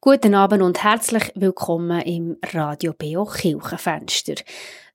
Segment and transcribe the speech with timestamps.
[0.00, 4.34] Guten Abend und herzlich willkommen im Radio Beo Kirchenfenster.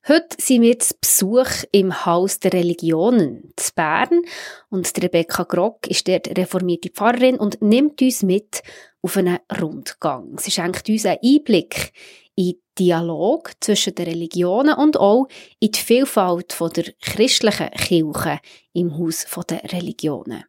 [0.08, 4.22] Heute sind wir zu Besuch im Haus der Religionen zu Bern
[4.70, 8.64] und Rebecca Grock ist dort reformierte Pfarrerin und nimmt uns mit
[9.02, 10.40] auf einen Rundgang.
[10.40, 11.92] Sie schenkt uns einen Einblick
[12.36, 15.28] in Dialog zwischen den Religionen und auch
[15.60, 18.40] in die Vielfalt der christlichen Kirche
[18.72, 20.46] im Haus der Religionen.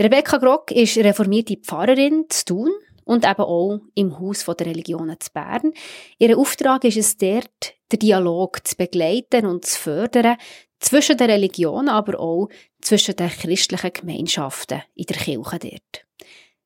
[0.00, 2.72] Rebecca Grock ist reformierte Pfarrerin zu Thun
[3.10, 5.72] und eben auch im Haus der Religionen zu Bern.
[6.18, 10.36] Ihr Auftrag ist es dort, den Dialog zu begleiten und zu fördern
[10.78, 12.48] zwischen den Religionen, aber auch
[12.80, 16.06] zwischen den christlichen Gemeinschaften in der Kirche dort.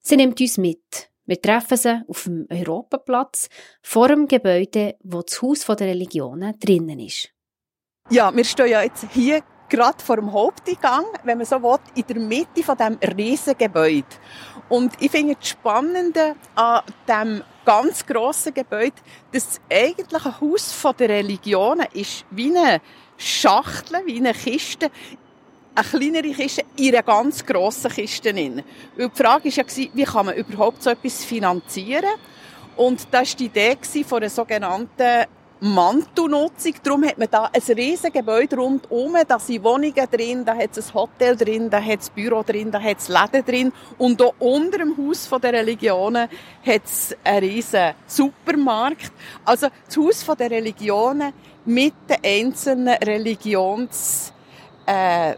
[0.03, 1.11] Sie nimmt uns mit.
[1.25, 3.49] Wir treffen sie auf dem Europaplatz
[3.81, 7.31] vor dem Gebäude, wo das Haus der Religionen drinnen ist.
[8.11, 12.07] Ja, wir stehen ja jetzt hier gerade vor dem Haupteingang, wenn man so will, in
[12.07, 14.05] der Mitte von diesem riesigen Gebäude.
[14.69, 18.95] Und ich finde das Spannende an diesem ganz grossen Gebäude,
[19.33, 22.81] dass das eigentliche Haus der Religionen ist wie eine
[23.17, 24.91] Schachtel, wie eine Kiste,
[25.75, 28.35] eine kleinere Kiste in einer ganz grossen Kiste.
[28.35, 28.65] Weil
[28.97, 32.15] die Frage war ja, wie kann man überhaupt so etwas finanzieren?
[32.77, 35.27] Und das war die Idee von einer sogenannten
[35.65, 36.75] Mantelnutzung.
[36.83, 39.17] Darum hat man da ein riesiges Gebäude rundherum.
[39.27, 42.71] Da sind Wohnungen drin, da hat es ein Hotel drin, da hat es Büro drin,
[42.71, 43.73] da hat es Läden drin.
[43.97, 46.29] Und auch unter dem Haus der Religionen
[46.67, 49.11] hat es einen riesigen Supermarkt.
[49.43, 51.33] Also das Haus der Religionen
[51.65, 54.35] mit den einzelnen Religions...
[54.85, 55.37] Äh,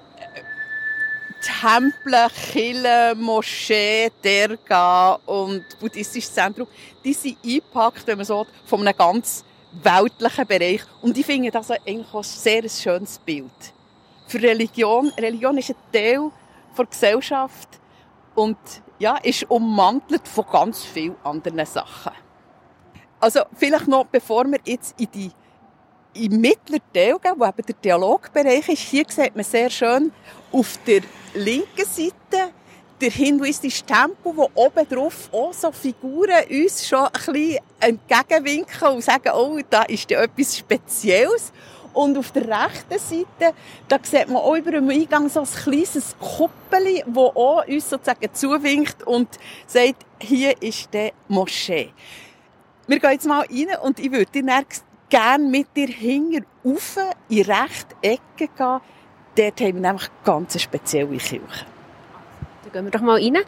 [1.62, 6.66] Tempel, Kirche, Moschee, Derga und buddhistisches Zentrum,
[7.04, 9.44] die sind eingepackt, wenn man so von einem ganz
[9.82, 10.82] weltlichen Bereich.
[11.02, 13.50] Und ich finde das eigentlich ein sehr schönes Bild.
[14.26, 16.30] Für Religion, Religion ist ein Teil
[16.76, 17.68] der Gesellschaft
[18.34, 18.58] und
[18.98, 22.12] ja, ist ummantelt von ganz vielen anderen Sachen.
[23.20, 25.30] Also vielleicht noch, bevor wir jetzt in die
[26.14, 30.12] im mittleren Teil gehen, wo eben der Dialogbereich ist, hier sieht man sehr schön
[30.52, 31.02] auf der
[31.34, 32.52] linken Seite
[33.00, 39.04] der hinduistische Tempel, wo oben drauf auch so Figuren uns schon ein bisschen entgegenwinken und
[39.04, 41.52] sagen, oh, da ist ja etwas Spezielles.
[41.92, 43.56] Und auf der rechten Seite,
[43.88, 48.34] da sieht man auch über dem Eingang so ein kleines Kuppel, das auch uns sozusagen
[48.34, 49.28] zuwinkt und
[49.66, 51.92] sagt, hier ist der Moschee.
[52.86, 54.62] Wir gehen jetzt mal rein und ich würde dir
[55.08, 58.80] gerne mit dir hinten rauf in rechte Ecke gehen.
[59.36, 61.75] Dort haben wir nämlich ganz spezielle Kirche.
[62.66, 63.38] Dann gehen wir doch mal rein.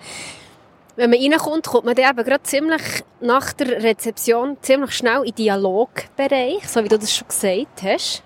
[0.96, 2.82] Wenn man reinkommt, kommt man dann eben gerade ziemlich
[3.20, 8.22] nach der Rezeption ziemlich schnell in den Dialogbereich, so wie du das schon gesagt hast.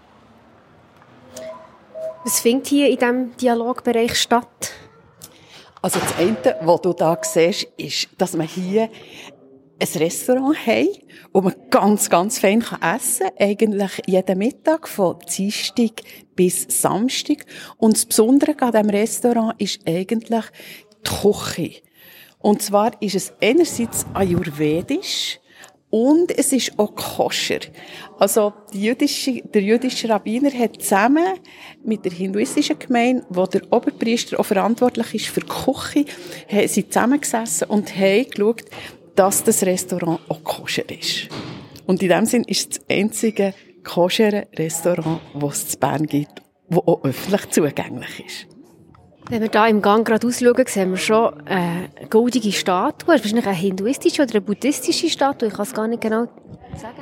[2.24, 4.72] Was findet hier in diesem Dialogbereich statt?
[5.82, 8.88] Also das eine, was du da siehst, ist, dass man hier
[9.82, 10.88] ein Restaurant haben,
[11.32, 13.48] wo man ganz, ganz fein essen kann.
[13.48, 16.02] Eigentlich jeden Mittag, von Dienstag
[16.36, 17.44] bis Samstag.
[17.78, 20.44] Und das Besondere an diesem Restaurant ist eigentlich
[21.04, 21.82] die Küche.
[22.38, 25.38] Und zwar ist es einerseits ayurvedisch,
[25.92, 27.60] und es ist auch koscher.
[28.18, 31.34] Also, jüdische, der jüdische Rabbiner hat zusammen
[31.84, 36.06] mit der hinduistischen Gemeinde, wo der Oberpriester auch verantwortlich ist für die Küche,
[36.50, 38.64] haben sie zusammengesessen und haben geschaut,
[39.14, 41.28] dass das Restaurant auch koscher ist.
[41.86, 46.42] Und in dem Sinn ist es das einzige koschere Restaurant, das es in Bern gibt,
[46.68, 48.46] das auch öffentlich zugänglich ist.
[49.28, 53.14] Wenn wir hier im Gang gerade ausschauen, sehen wir schon eine goldige Statue.
[53.14, 55.48] Ist das wahrscheinlich eine hinduistische oder eine buddhistische Statue?
[55.48, 56.26] Ich kann es gar nicht genau
[56.76, 56.96] sagen.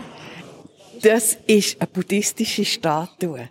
[1.02, 3.48] Das ist eine buddhistische Statue.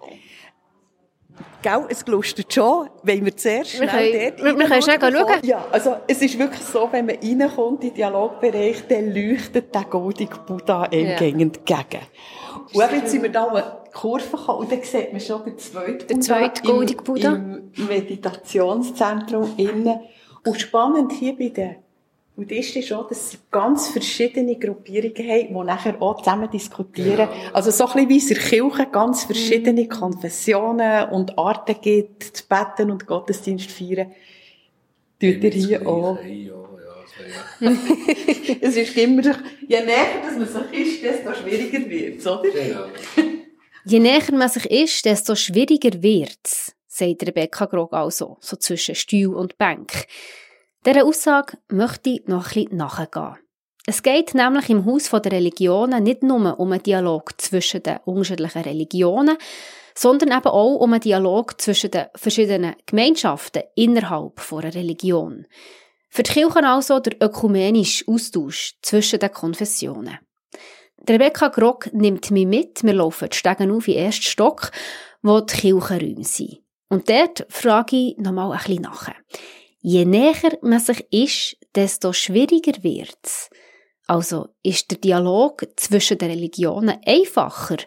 [1.62, 5.40] Gell, es gelustert schon, wenn wir zuerst schnell wir können, dort Wir können schnell schauen.
[5.44, 9.84] Ja, also es ist wirklich so, wenn man reinkommt in den Dialogbereich, dann leuchtet der
[9.84, 11.18] goldige Buddha ihm ja.
[11.18, 11.52] entgegen.
[12.74, 15.58] Und eben jetzt sind wir da eine Kurve gekommen und dann sieht man schon den
[15.58, 20.00] zweiten der zweite goldige Buddha im, im Meditationszentrum innen.
[20.46, 21.76] Und spannend hier bei den
[22.40, 27.28] und das ist schon, dass sie ganz verschiedene Gruppierungen haben, die nachher auch zusammen diskutieren.
[27.28, 27.52] Genau.
[27.52, 29.90] Also so ein bisschen wie es in der Kirche ganz verschiedene mhm.
[29.90, 34.14] Konfessionen und Arten gibt, zu beten und Gottesdienst feiern.
[35.20, 36.18] Tut ihr hier auch.
[38.62, 39.22] es ist immer,
[39.68, 42.50] je näher dass man sich ist, desto schwieriger wird es, oder?
[42.50, 42.86] Genau.
[43.84, 48.96] Je näher man sich ist, desto schwieriger wird es, sagt Rebecca Grog also, so zwischen
[48.96, 49.92] Stuhl und Bank.
[50.86, 53.36] Dieser Aussage möchte ich noch ein nachgehen.
[53.86, 58.62] Es geht nämlich im Haus der Religionen nicht nur um einen Dialog zwischen den unterschiedlichen
[58.62, 59.38] Religionen,
[59.94, 65.48] sondern eben auch um einen Dialog zwischen den verschiedenen Gemeinschaften innerhalb einer Religion.
[66.10, 70.20] Für die Kirche also der ökumenische Austausch zwischen den Konfessionen.
[71.08, 74.72] Rebecca Grock nimmt mich mit, wir laufen die Stegen auf in den ersten Stock,
[75.22, 76.60] wo die Kirchenräume sind.
[76.90, 79.10] Und dort frage ich nochmal ein bisschen nach.
[79.82, 83.50] Je näher man sich ist, desto schwieriger wird's.
[84.08, 87.78] Also ist der Dialog zwischen den Religionen einfacher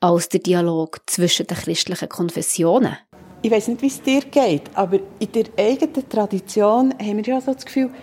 [0.00, 2.98] als der Dialog zwischen den christlichen Konfessionen?
[3.40, 7.40] Ich weiß nicht, wie es dir geht, aber in der eigenen Tradition haben wir ja
[7.40, 7.94] so das Gefühl,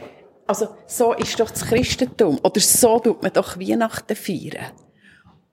[0.48, 4.72] also so ist doch das Christentum oder so tut man doch Weihnachten feiern.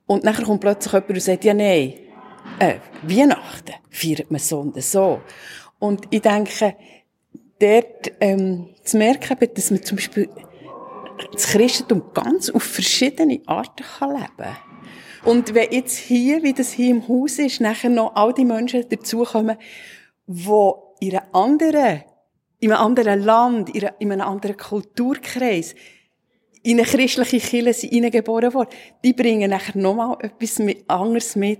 [0.07, 1.93] Und nachher kommt plötzlich jemand und sagt, ja nein,
[2.59, 5.21] äh, Weihnachten feiert man so und so.
[5.79, 6.75] Und ich denke,
[7.63, 10.29] dort ähm, zu merken, dass man zum Beispiel
[11.31, 14.57] das Christentum ganz auf verschiedene Arten kann leben kann.
[15.25, 18.87] Und wenn jetzt hier, wie das hier im Haus ist, nachher noch all die Menschen
[18.89, 19.57] dazukommen,
[20.27, 22.03] die in einem anderen,
[22.59, 25.75] in einem anderen Land, in einem anderen Kulturkreis,
[26.63, 28.69] in eine christliche Kirche sind hineingeboren worden,
[29.03, 31.59] die bringen nachher nochmal etwas anderes mit,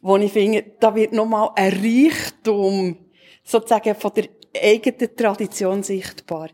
[0.00, 2.96] wo ich finde, da wird nochmal ein Reichtum,
[3.44, 4.28] sozusagen von der
[4.60, 6.48] eigenen Tradition sichtbar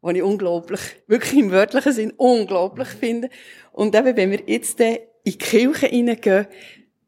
[0.00, 3.30] was ich unglaublich, wirklich im wörtlichen Sinn unglaublich finde.
[3.72, 6.46] Und eben, wenn wir jetzt in die Kirche hineingehen,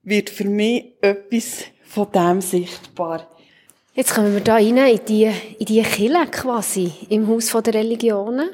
[0.03, 3.29] wird für mich etwas von dem sichtbar.
[3.94, 8.50] Jetzt kommen wir da rein, in die, in die Kirche quasi, im Haus der Religionen.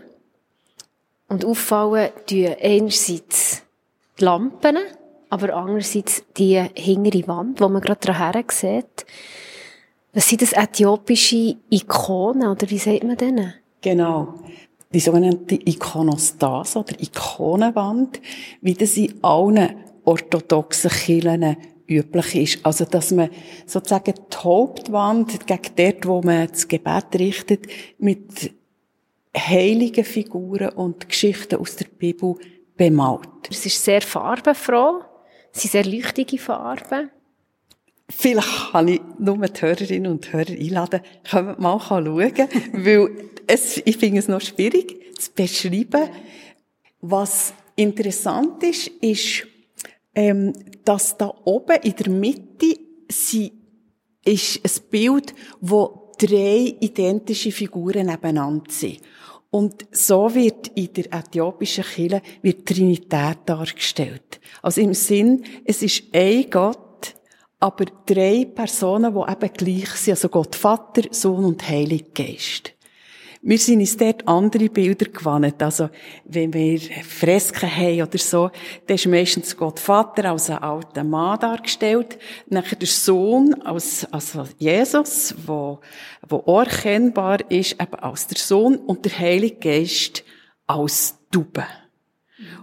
[1.28, 3.62] Und auffallen tun einerseits
[4.18, 4.78] die Lampen,
[5.28, 9.04] aber andererseits die hingere Wand, wo man gerade daher sieht.
[10.12, 13.54] Was sind das äthiopische Ikonen, oder wie sagt man denen?
[13.80, 14.34] Genau.
[14.92, 18.20] Die sogenannte Ikonostase oder Ikonenwand,
[18.62, 21.56] wie das in allen orthodoxen Kirchen
[21.86, 22.66] üblich ist.
[22.66, 23.30] Also, dass man
[23.66, 27.66] sozusagen die Hauptwand gegen dort, wo man das Gebet richtet,
[27.98, 28.52] mit
[29.36, 32.36] heiligen Figuren und Geschichten aus der Bibel
[32.76, 33.28] bemalt.
[33.50, 35.02] Es ist sehr farbenfroh.
[35.52, 37.10] Es sind sehr leuchtige Farben.
[38.10, 41.00] Vielleicht kann ich nur die Hörerinnen und Hörer einladen,
[41.30, 42.16] kommt mal schauen,
[42.72, 46.08] weil es, ich finde es noch schwierig zu beschreiben.
[47.00, 49.46] Was interessant ist, ist,
[50.14, 50.52] ähm,
[50.84, 52.76] dass da oben in der Mitte
[53.08, 53.52] sie,
[54.24, 59.00] ist ein Bild, wo drei identische Figuren nebeneinander sind.
[59.50, 64.40] Und so wird in der äthiopischen Kirche wird Trinität dargestellt.
[64.60, 66.78] Also im Sinn, es ist ein Gott,
[67.60, 70.12] aber drei Personen, die eben gleich sind.
[70.14, 72.74] Also Gott Vater, Sohn und Heilig Geist.
[73.40, 75.62] Wir sind uns dort andere Bilder gewandt.
[75.62, 75.90] Also,
[76.24, 78.50] wenn wir Fresken haben oder so,
[78.86, 82.18] dann ist meistens Gott Vater als ein alter Mann dargestellt.
[82.48, 85.78] Nachher der Sohn als, also Jesus, wo,
[86.28, 90.24] wo erkennbar ist, eben als der Sohn und der Heilige Geist
[90.66, 91.64] als Tube.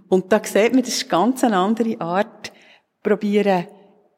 [0.09, 2.51] Und da sieht man, das ist ganz eine andere Art,
[3.01, 3.68] probieren,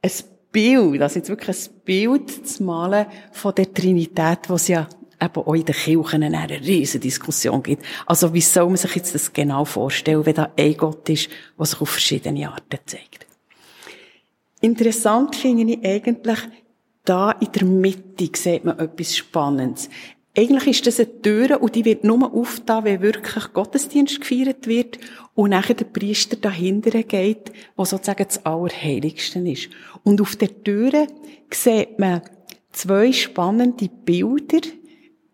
[0.02, 0.12] ein
[0.52, 4.88] Bild, also jetzt wirklich ein Bild zu malen von der Trinität, was ja
[5.22, 7.84] eben auch in den Kirchen eine riesige Diskussion gibt.
[8.06, 11.66] Also wie soll man sich jetzt das genau vorstellen, wenn da ein Gott ist, der
[11.66, 13.26] sich auf verschiedene Arten zeigt?
[14.62, 16.40] Interessant finde ich eigentlich,
[17.04, 19.90] da in der Mitte sieht man etwas Spannendes.
[20.38, 25.00] Eigentlich ist das eine Tür und die wird nur aufgetan, wenn wirklich Gottesdienst gefeiert wird
[25.34, 29.70] und nachher der Priester dahinter geht, wo sozusagen das Allerheiligste ist.
[30.04, 31.08] Und auf der Tür
[31.52, 32.22] sieht man
[32.72, 34.62] zwei spannende Bilder,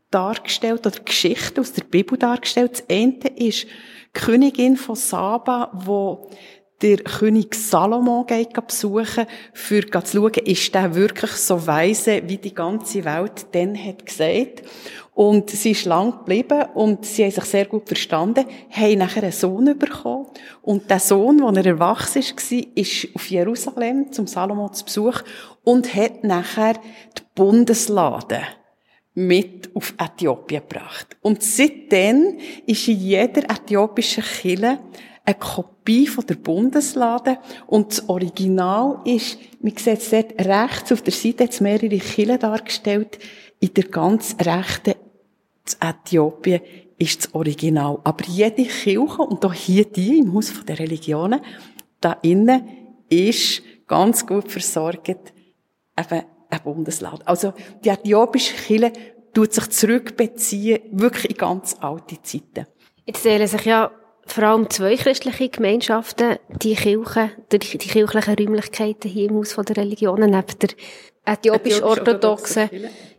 [0.09, 2.71] dargestellt oder Geschichten aus der Bibel dargestellt.
[2.73, 3.67] Das eine ist die
[4.13, 6.29] Königin von Saba, wo
[6.83, 12.53] der König Salomo geht besuchen, für zu schauen, ist der wirklich so weise, wie die
[12.53, 14.63] ganze Welt dann hat gesagt.
[15.13, 19.31] Und sie ist lang geblieben und sie haben sich sehr gut verstanden, haben nachher einen
[19.31, 20.27] Sohn bekommen.
[20.61, 25.21] Und der Sohn, als er erwachsen war, ist auf Jerusalem zum Salomo zu Besuch
[25.63, 28.41] und hat nachher die Bundeslade
[29.13, 31.15] mit auf Äthiopien gebracht.
[31.21, 34.79] Und seitdem ist in jeder äthiopischen Kille
[35.25, 41.01] eine Kopie von der Bundeslade und das Original ist, man sieht es dort rechts auf
[41.01, 43.19] der Seite jetzt mehrere Kille dargestellt,
[43.59, 44.95] in der ganz rechten
[45.79, 46.61] Äthiopien
[46.97, 47.99] ist das Original.
[48.03, 51.39] Aber jede Kirche, und auch hier die im Haus der Religionen,
[52.01, 52.63] da innen
[53.09, 55.23] ist ganz gut versorgt, eben
[55.97, 57.25] ein Bundeslade.
[57.25, 57.53] Also
[57.83, 58.91] die äthiopische Kirche
[59.33, 62.67] tut sich zurückbeziehen, wirklich in ganz alte Zeiten.
[63.05, 63.91] Jetzt zählen sich ja
[64.25, 69.77] vor allem zwei christliche Gemeinschaften, die Kirche, die, die kirchlichen Räumlichkeiten hier im Haus der
[69.77, 70.69] Religionen, neben der
[71.25, 72.69] äthiopisch-orthodoxen,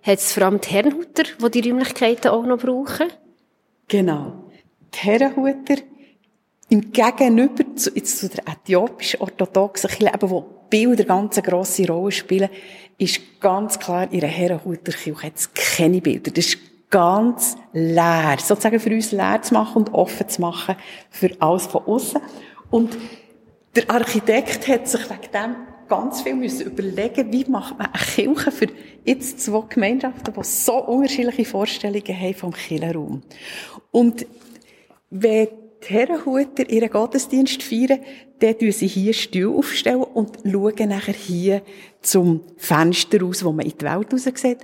[0.02, 3.08] hat es vor allem die Herrenhuter, die die Räumlichkeiten auch noch brauchen.
[3.88, 4.50] Genau.
[4.94, 5.76] Die Herrenhuter
[6.70, 11.86] im Gegenüber zu, jetzt zu der äthiopischen orthodoxen Kirche, eben, wo Bilder ganz eine grosse
[11.86, 12.48] Rolle spielen,
[12.98, 16.30] ist ganz klar, in einer Herrenhuterkirche hat es keine Bilder.
[16.30, 16.58] Das ist
[16.94, 18.36] ganz leer.
[18.38, 20.76] Sozusagen für uns leer zu machen und offen zu machen
[21.10, 22.20] für alles von außen.
[22.70, 22.96] Und
[23.74, 25.56] der Architekt hat sich wegen dem
[25.88, 28.68] ganz viel müssen überlegen, wie macht man eine Kirche für
[29.04, 33.22] jetzt zwei Gemeinschaften, die so unterschiedliche Vorstellungen haben vom Kirchenraum.
[33.90, 34.24] Und
[35.10, 35.48] wenn
[35.82, 37.98] die Herrenhuter ihren Gottesdienst feiern,
[38.38, 41.62] dann tun sie hier Stühle aufstellen und schauen nachher hier
[42.02, 44.58] zum Fenster raus, wo man in die Welt raus sieht.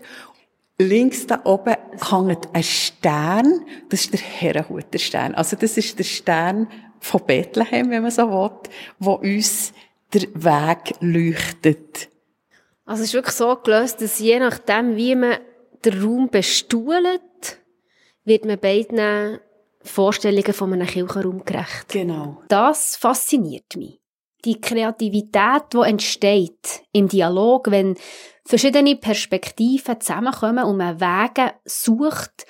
[0.81, 1.77] Links da oben
[2.11, 5.35] hängt ein Stern, das ist der Herrenhuterstern.
[5.35, 6.69] Also das ist der Stern
[7.01, 9.75] von Bethlehem, wenn man so will, wo uns
[10.15, 12.09] der Weg leuchtet.
[12.87, 15.37] Also es ist wirklich so gelöst, dass je nachdem, wie man
[15.85, 17.61] den Raum bestuhlt,
[18.25, 19.39] wird man beiden
[19.83, 21.89] Vorstellungen von einem Kirchenraum gerecht.
[21.89, 22.43] Genau.
[22.49, 24.01] Das fasziniert mich.
[24.47, 27.97] Die Kreativität, die entsteht im Dialog, wenn
[28.51, 32.47] verschiedene Perspektiven zusammenkommen und man Wege sucht,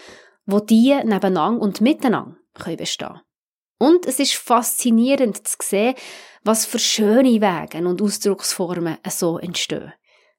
[0.46, 3.20] wo die nebeneinander und miteinander bestehen können
[3.78, 5.94] Und es ist faszinierend zu sehen,
[6.42, 9.92] was für schöne Wege und Ausdrucksformen so entstehen.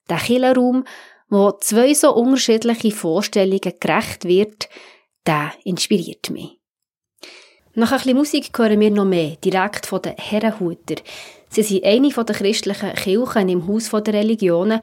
[0.09, 0.83] Der Killerraum,
[1.29, 4.67] wo zwei so unterschiedliche Vorstellungen gerecht wird,
[5.27, 6.59] der inspiriert mich.
[7.75, 10.95] Nach ein bisschen Musik hören wir noch mehr, direkt von den Herrenhuter.
[11.49, 14.81] Sie sind eine der christlichen Kirchen im Haus der Religionen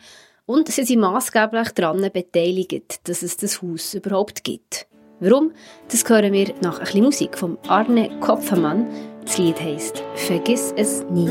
[0.48, 4.86] und sie sind maßgeblich daran beteiligt, dass es das Haus überhaupt gibt.
[5.20, 5.52] Warum?
[5.90, 8.86] Das hören wir nach ein bisschen Musik von Arne Kopfmann.
[9.24, 11.28] Das Lied heisst Vergiss es nie.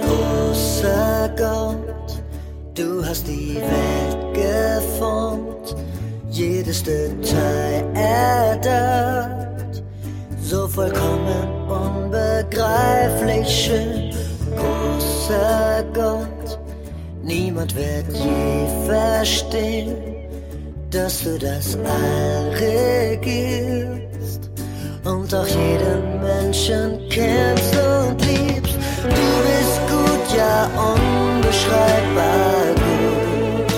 [0.00, 2.22] Großer Gott,
[2.74, 5.76] du hast die Welt geformt,
[6.30, 9.43] jedes Detail erdacht,
[10.54, 14.12] so vollkommen unbegreiflich schön.
[14.56, 16.58] Großer Gott,
[17.22, 19.96] Niemand wird je verstehen,
[20.90, 24.50] dass du das All regierst
[25.04, 28.76] und auch jeden Menschen kennst und liebst.
[29.18, 30.56] Du bist gut, ja
[30.92, 33.72] unbeschreibbar gut,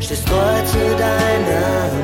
[0.00, 2.01] stehst treu zu deiner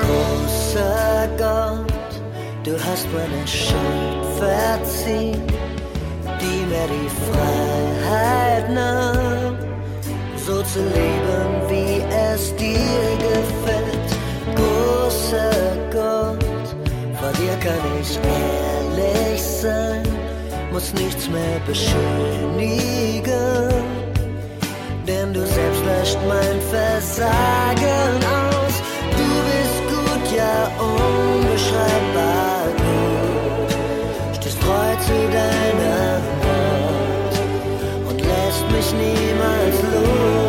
[0.00, 2.10] Großer Gott,
[2.64, 5.46] du hast meine Schuld verziehen,
[6.40, 9.56] die mir die Freiheit nahm,
[10.36, 12.02] so zu leben, wie
[12.32, 14.10] es dir gefällt.
[14.56, 16.74] Großer Gott,
[17.20, 18.69] vor dir kann ich ehrlich
[19.60, 20.02] sein,
[20.72, 23.22] muss nichts mehr beschönigen,
[25.06, 28.74] denn du selbst löscht mein Versagen aus.
[29.18, 37.34] Du bist gut, ja unbeschreibbar gut, stehst treu zu deiner Wort
[38.08, 40.39] und lässt mich niemals los.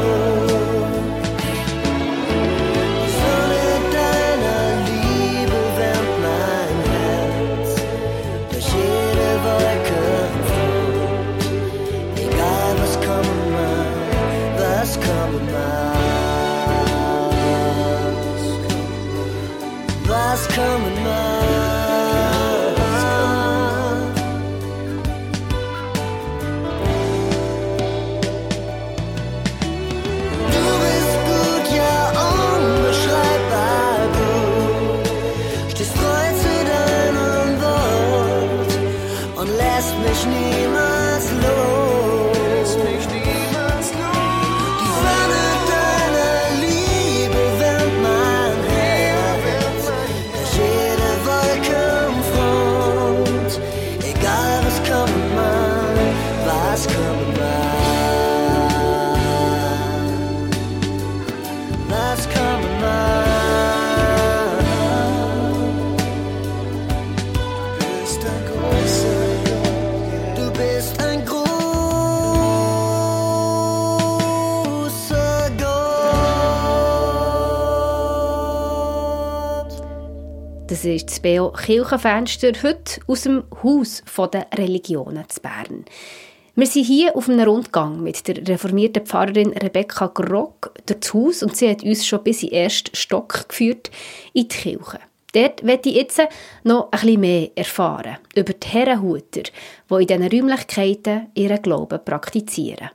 [80.82, 84.02] Das ist das BO Kirchenfenster, heute aus dem Haus
[84.34, 85.86] der Religionen zu Bern.
[86.56, 91.44] Wir sind hier auf einem Rundgang mit der reformierten Pfarrerin Rebecca Grock durch das Haus
[91.44, 93.92] und sie hat uns schon bis in den ersten Stock geführt,
[94.34, 95.00] in die Kirche.
[95.36, 96.20] Dort möchte ich jetzt
[96.64, 99.44] noch ein bisschen mehr erfahren über die Herrenhuter,
[99.88, 102.90] die in diesen Räumlichkeiten ihren Glauben praktizieren.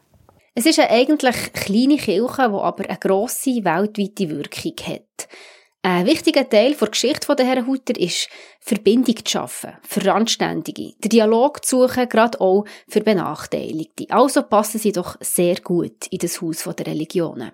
[0.56, 5.05] Es ist eine eigentlich kleine Kirche, die aber eine grosse weltweite Wirkung hat.
[5.88, 8.28] Ein wichtiger Teil der Geschichte der Herrenhuter ist,
[8.58, 10.64] Verbindung zu schaffen, für den
[10.98, 14.06] Dialog zu suchen, gerade auch für Benachteiligte.
[14.08, 17.52] Also passen sie doch sehr gut in das Haus der Religionen.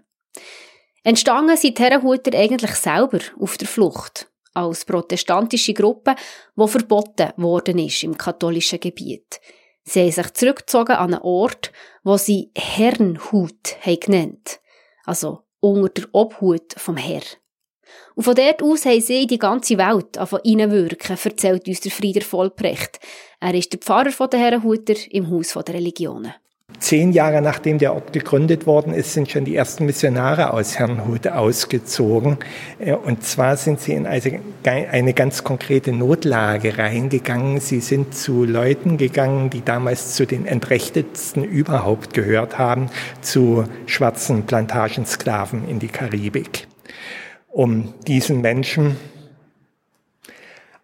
[1.05, 6.15] Entstanden sind die Herrenhuter eigentlich selber auf der Flucht, als protestantische Gruppe,
[6.57, 9.43] wo verboten worden ist im katholischen Gebiet.
[9.85, 11.71] Sie haben sich zurückgezogen an einen Ort,
[12.03, 14.59] wo sie Herrenhut haben genannt,
[15.05, 17.21] also unter der Obhut vom Herr.
[18.15, 23.01] Und von dort aus haben sie die ganze Welt wirken, erzählt uns der Frieder Vollbrecht.
[23.41, 26.35] Er ist der Pfarrer der Herrenhuter im Haus der Religionen.
[26.79, 31.29] Zehn Jahre nachdem der Ort gegründet worden ist, sind schon die ersten Missionare aus Herrnhut
[31.29, 32.39] ausgezogen.
[32.79, 37.61] Äh, und zwar sind sie in eine ganz konkrete Notlage reingegangen.
[37.61, 42.91] Sie sind zu Leuten gegangen, die damals zu den entrechtetsten überhaupt gehört haben,
[43.21, 46.67] zu schwarzen Plantagensklaven in die Karibik
[47.53, 48.97] um diesen Menschen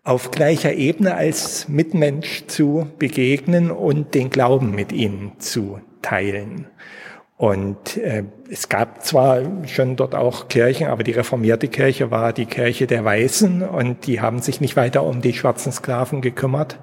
[0.04, 6.66] auf gleicher Ebene als Mitmensch zu begegnen und den Glauben mit ihnen zu teilen.
[7.36, 12.46] Und äh, es gab zwar schon dort auch Kirchen, aber die reformierte Kirche war die
[12.46, 16.78] Kirche der Weißen und die haben sich nicht weiter um die schwarzen Sklaven gekümmert.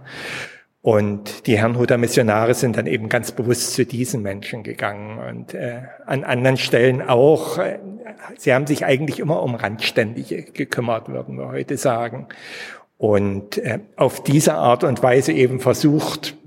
[0.86, 5.82] Und die Herrnhuter Missionare sind dann eben ganz bewusst zu diesen Menschen gegangen und äh,
[6.06, 7.58] an anderen Stellen auch.
[7.58, 7.80] Äh,
[8.38, 12.28] sie haben sich eigentlich immer um Randständige gekümmert, würden wir heute sagen.
[13.00, 16.38] Und äh, auf diese Art und Weise eben versucht,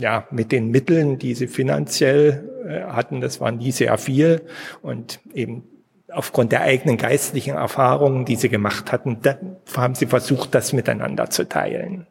[0.00, 4.42] ja, mit den Mitteln, die sie finanziell äh, hatten, das war nie sehr viel
[4.82, 5.62] und eben
[6.10, 9.38] aufgrund der eigenen geistlichen Erfahrungen, die sie gemacht hatten, da
[9.76, 12.08] haben sie versucht, das miteinander zu teilen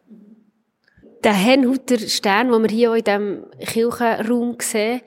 [1.25, 5.01] der Herrnhuter Stern, den wir hier auch in diesem Kirchenraum sehen,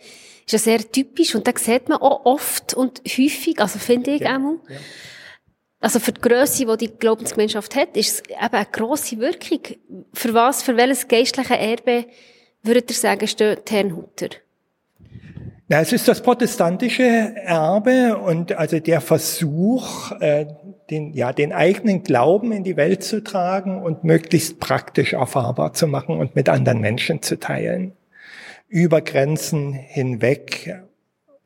[0.44, 4.22] ist ja sehr typisch und da sieht man auch oft und häufig, also finde ich
[4.22, 4.76] ja, auch, ja.
[5.80, 9.60] also für die Grösse, die die Glaubensgemeinschaft hat, ist es eben eine grosse Wirkung.
[10.12, 12.06] Für was, für welches geistliche Erbe
[12.62, 14.28] würdet ihr sagen, steht Herrnhuter?
[15.70, 20.46] Na, es ist das protestantische Erbe und also der Versuch, äh,
[20.88, 25.86] den, ja, den eigenen Glauben in die Welt zu tragen und möglichst praktisch erfahrbar zu
[25.86, 27.92] machen und mit anderen Menschen zu teilen.
[28.68, 30.74] Über Grenzen hinweg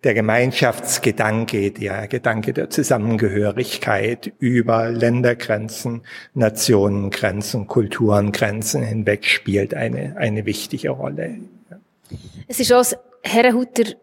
[0.04, 6.02] der Gemeinschaftsgedanke, der Gedanke der Zusammengehörigkeit über Ländergrenzen,
[6.35, 11.38] Nationengrenzen, Kulturengrenzen hinweg spielt eine, eine wichtige Rolle.
[12.46, 12.85] Es ist auch
[13.22, 13.94] Herrenhuter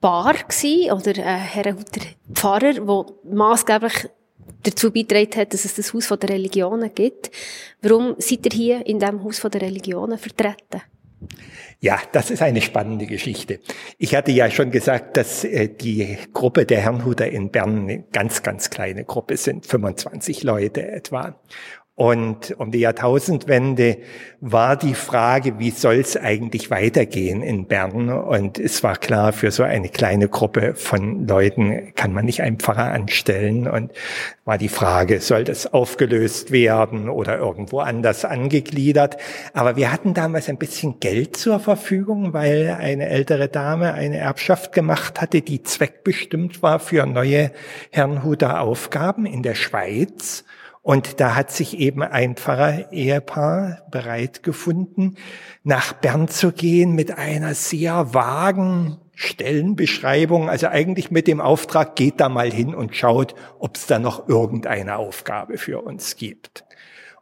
[0.00, 2.00] Bar oder ein Herrenhuter
[2.32, 4.08] Pfarrer, der maßgeblich
[4.62, 7.30] dazu beigetragen hat, dass es das Haus der Religionen gibt.
[7.82, 10.82] Warum seid ihr hier in dem Haus der Religionen vertreten?
[11.80, 13.60] Ja, das ist eine spannende Geschichte.
[13.98, 18.42] Ich hatte ja schon gesagt, dass äh, die Gruppe der Herrnhuter in Bern eine ganz,
[18.42, 21.40] ganz kleine Gruppe sind, 25 Leute etwa.
[21.98, 23.98] Und um die Jahrtausendwende
[24.40, 28.08] war die Frage, wie soll es eigentlich weitergehen in Bern?
[28.08, 32.60] Und es war klar, für so eine kleine Gruppe von Leuten kann man nicht einen
[32.60, 33.66] Pfarrer anstellen.
[33.66, 33.90] Und
[34.44, 39.16] war die Frage, soll das aufgelöst werden oder irgendwo anders angegliedert?
[39.52, 44.70] Aber wir hatten damals ein bisschen Geld zur Verfügung, weil eine ältere Dame eine Erbschaft
[44.70, 47.50] gemacht hatte, die zweckbestimmt war für neue
[47.90, 50.44] Herrnhuter Aufgaben in der Schweiz.
[50.88, 55.16] Und da hat sich eben ein Pfarrer-Ehepaar bereit gefunden,
[55.62, 62.20] nach Bern zu gehen mit einer sehr vagen Stellenbeschreibung, also eigentlich mit dem Auftrag, geht
[62.20, 66.64] da mal hin und schaut, ob es da noch irgendeine Aufgabe für uns gibt.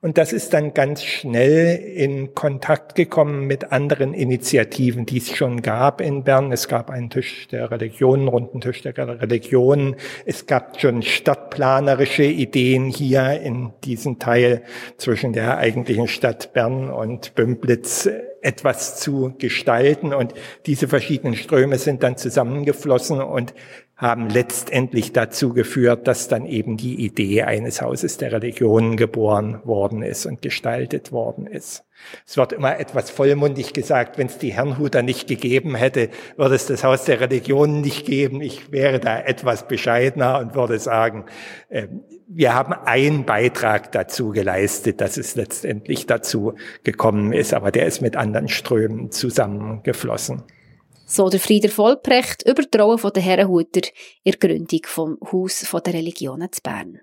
[0.03, 5.63] Und das ist dann ganz schnell in Kontakt gekommen mit anderen Initiativen, die es schon
[5.63, 6.53] gab in Bern.
[6.53, 9.97] Es gab einen Tisch der Religionen, runden Tisch der Religionen.
[10.27, 14.63] Es gab schon stadtplanerische Ideen hier in diesem Teil
[14.99, 18.09] zwischen der eigentlichen Stadt Bern und Bümplitz
[18.43, 20.13] etwas zu gestalten.
[20.13, 20.35] Und
[20.67, 23.55] diese verschiedenen Ströme sind dann zusammengeflossen und
[23.97, 30.03] haben letztendlich dazu geführt, dass dann eben die Idee eines Hauses der Religionen geboren worden
[30.03, 31.83] ist und gestaltet worden ist.
[32.27, 36.67] Es wird immer etwas vollmundig gesagt, wenn es die Herrnhuter nicht gegeben hätte, würde es
[36.67, 38.43] das Haus der Religionen nicht geben.
[38.43, 41.25] Ich wäre da etwas bescheidener und würde sagen,
[41.71, 41.89] äh,
[42.29, 46.55] wir haben einen Beitrag dazu geleistet, dass es letztendlich dazu
[46.85, 50.43] gekommen ist, aber der ist mit anderen Strömen zusammengeflossen.
[51.09, 53.83] So der Frieder Vollbrecht über die Rolle der Herrenhuter
[54.25, 56.99] in der Gründung vom Haus der Religionen zu Bern.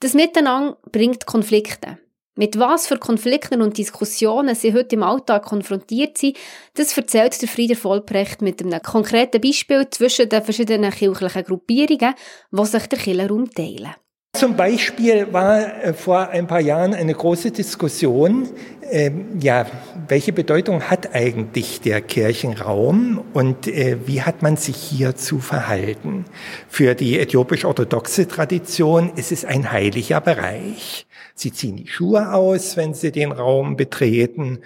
[0.00, 1.98] Das Miteinander bringt Konflikte.
[2.34, 6.36] Mit was für Konflikten und Diskussionen sie heute im Alltag konfrontiert sind,
[6.74, 12.14] das erzählt der Frieder Vollbrecht mit einem konkreten Beispiel zwischen den verschiedenen kirchlichen Gruppierungen,
[12.50, 13.94] die sich der Kirchenraum teilen.
[14.36, 18.46] Zum Beispiel war äh, vor ein paar Jahren eine große Diskussion,
[18.82, 19.64] äh, ja,
[20.08, 26.26] welche Bedeutung hat eigentlich der Kirchenraum und äh, wie hat man sich hier zu verhalten?
[26.68, 31.06] Für die äthiopisch-orthodoxe Tradition ist es ein heiliger Bereich.
[31.34, 34.58] Sie ziehen die Schuhe aus, wenn sie den Raum betreten.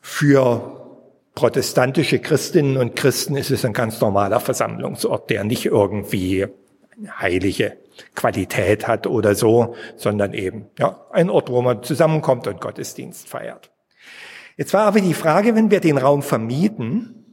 [0.00, 0.96] Für
[1.34, 6.46] protestantische Christinnen und Christen ist es ein ganz normaler Versammlungsort, der nicht irgendwie
[7.20, 7.76] heilige
[8.14, 13.70] Qualität hat oder so, sondern eben ja, ein Ort, wo man zusammenkommt und Gottesdienst feiert.
[14.56, 17.24] Jetzt war aber die Frage, wenn wir den Raum vermieten,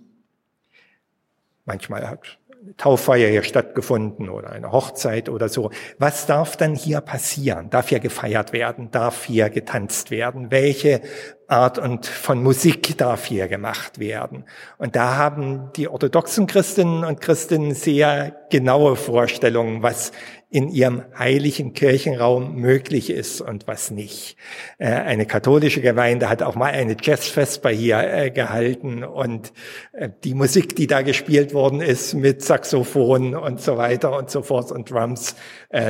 [1.66, 5.70] manchmal hat eine Tauffeier hier stattgefunden oder eine Hochzeit oder so.
[6.00, 7.70] Was darf dann hier passieren?
[7.70, 8.90] Darf hier gefeiert werden?
[8.90, 10.50] Darf hier getanzt werden?
[10.50, 11.02] Welche
[11.48, 14.46] Art und von Musik darf hier gemacht werden?
[14.80, 20.12] Und da haben die orthodoxen Christinnen und Christen sehr genaue Vorstellungen, was
[20.56, 24.38] in ihrem heiligen Kirchenraum möglich ist und was nicht.
[24.78, 29.52] Äh, eine katholische Gemeinde hat auch mal eine Jazzfesper hier äh, gehalten und
[29.92, 34.44] äh, die Musik, die da gespielt worden ist mit Saxophon und so weiter und so
[34.44, 35.36] fort und Drums,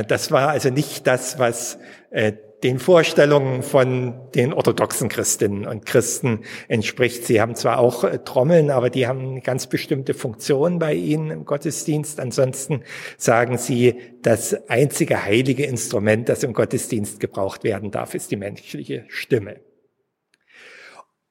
[0.08, 1.78] das war also nicht das, was
[2.62, 7.24] den Vorstellungen von den orthodoxen Christinnen und Christen entspricht.
[7.24, 11.30] Sie haben zwar auch äh, Trommeln, aber die haben eine ganz bestimmte Funktion bei ihnen
[11.30, 12.18] im Gottesdienst.
[12.18, 12.82] Ansonsten
[13.18, 19.04] sagen sie, das einzige heilige Instrument, das im Gottesdienst gebraucht werden darf, ist die menschliche
[19.08, 19.65] Stimme.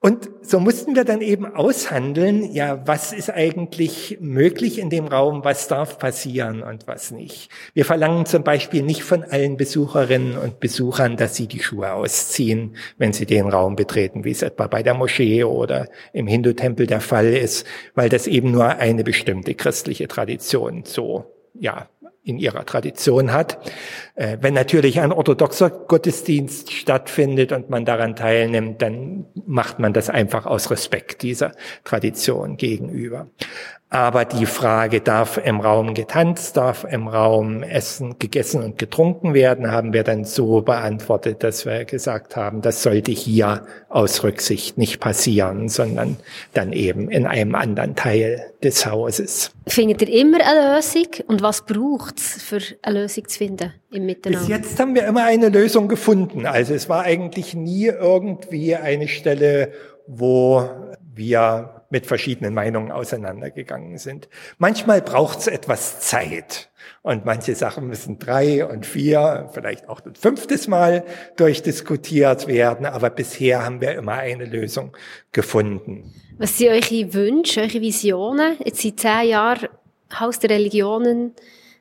[0.05, 5.43] Und so mussten wir dann eben aushandeln, ja, was ist eigentlich möglich in dem Raum,
[5.43, 7.49] was darf passieren und was nicht.
[7.73, 12.75] Wir verlangen zum Beispiel nicht von allen Besucherinnen und Besuchern, dass sie die Schuhe ausziehen,
[12.99, 17.01] wenn sie den Raum betreten, wie es etwa bei der Moschee oder im Hindu-Tempel der
[17.01, 17.65] Fall ist,
[17.95, 21.89] weil das eben nur eine bestimmte christliche Tradition so, ja,
[22.25, 23.57] in ihrer Tradition hat.
[24.15, 30.09] Äh, wenn natürlich ein orthodoxer Gottesdienst stattfindet und man daran teilnimmt, dann macht man das
[30.09, 31.51] einfach aus Respekt dieser
[31.83, 33.27] Tradition gegenüber.
[33.89, 39.71] Aber die Frage, darf im Raum getanzt, darf im Raum Essen, gegessen und getrunken werden,
[39.71, 44.99] haben wir dann so beantwortet, dass wir gesagt haben, das sollte hier aus Rücksicht nicht
[44.99, 46.17] passieren, sondern
[46.53, 49.51] dann eben in einem anderen Teil des Hauses.
[49.67, 51.07] Findet ihr immer eine Lösung?
[51.27, 54.39] Und was braucht es, für eine Lösung zu finden im Miteinander?
[54.39, 56.45] Bis jetzt haben wir immer eine Lösung gefunden.
[56.45, 59.71] Also es war eigentlich nie irgendwie eine Stelle,
[60.07, 60.69] wo
[61.13, 64.27] wir mit verschiedenen Meinungen auseinandergegangen sind.
[64.57, 66.69] Manchmal braucht es etwas Zeit
[67.03, 71.05] und manche Sachen müssen drei und vier, vielleicht auch ein fünftes Mal
[71.37, 74.95] durchdiskutiert werden, aber bisher haben wir immer eine Lösung
[75.31, 76.13] gefunden.
[76.37, 78.57] Was sind eure Wünsche, eure Visionen?
[78.63, 79.69] Jetzt seit zehn Jahren
[80.19, 81.33] Haus der Religionen.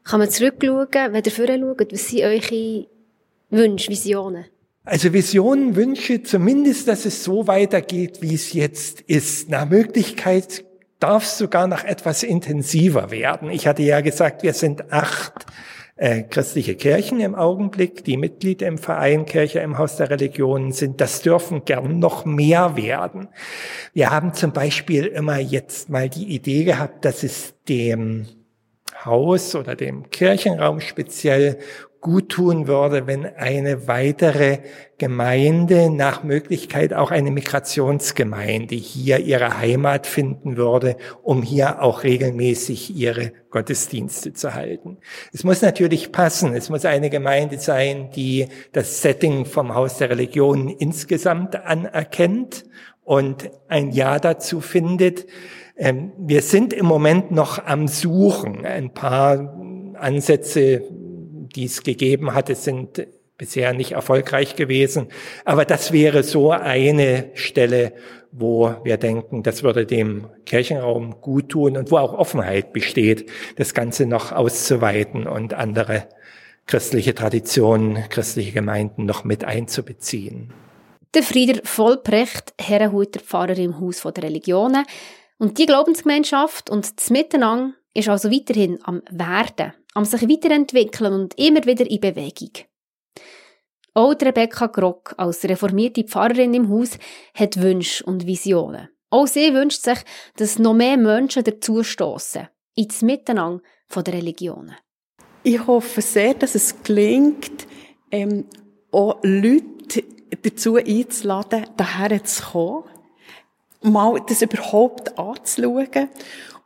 [0.04, 2.86] Kann man zurückschauen, wenn ihr schaut, was sind eure
[3.50, 4.44] Wünsche, Visionen?
[4.84, 9.48] Also Visionen, Wünsche, zumindest, dass es so weitergeht, wie es jetzt ist.
[9.48, 10.62] Nach Möglichkeit
[11.00, 13.48] darf es sogar noch etwas intensiver werden.
[13.48, 15.46] Ich hatte ja gesagt, wir sind acht
[15.96, 21.00] äh, christliche Kirchen im Augenblick, die Mitglied im Verein Kirche im Haus der Religionen sind.
[21.00, 23.28] Das dürfen gern noch mehr werden.
[23.94, 28.26] Wir haben zum Beispiel immer jetzt mal die Idee gehabt, dass es dem
[29.04, 31.58] Haus oder dem Kirchenraum speziell
[32.04, 34.58] gut tun würde, wenn eine weitere
[34.98, 42.94] Gemeinde, nach Möglichkeit auch eine Migrationsgemeinde, hier ihre Heimat finden würde, um hier auch regelmäßig
[42.94, 44.98] ihre Gottesdienste zu halten.
[45.32, 46.54] Es muss natürlich passen.
[46.54, 52.66] Es muss eine Gemeinde sein, die das Setting vom Haus der Religionen insgesamt anerkennt
[53.02, 55.26] und ein Ja dazu findet.
[55.76, 58.64] Ähm, wir sind im Moment noch am Suchen.
[58.64, 59.56] Ein paar
[59.94, 60.82] Ansätze
[61.54, 63.06] die es gegeben hatte, sind
[63.36, 65.08] bisher nicht erfolgreich gewesen.
[65.44, 67.92] Aber das wäre so eine Stelle,
[68.30, 73.74] wo wir denken, das würde dem Kirchenraum gut tun und wo auch Offenheit besteht, das
[73.74, 76.08] Ganze noch auszuweiten und andere
[76.66, 80.52] christliche Traditionen, christliche Gemeinden noch mit einzubeziehen.
[81.14, 84.84] Der Frieder Vollprecht, Herrenhuter Pfarrer im Haus der Religionen.
[85.44, 91.38] Und die Glaubensgemeinschaft und das Miteinander ist also weiterhin am Werden, am sich weiterentwickeln und
[91.38, 92.64] immer wieder in Bewegung.
[93.92, 96.98] Auch Rebecca Grock als reformierte Pfarrerin im Haus
[97.34, 98.88] hat Wünsche und Visionen.
[99.10, 99.98] Auch sie wünscht sich,
[100.36, 103.62] dass noch mehr Menschen dazustoßen ins Miteinander
[103.94, 104.76] der Religionen.
[105.42, 107.66] Ich hoffe sehr, dass es gelingt,
[108.10, 108.46] ähm,
[108.90, 110.04] auch Leute
[110.42, 112.93] dazu einzuladen, daher zu kommen,
[113.84, 116.08] mal das überhaupt anzuschauen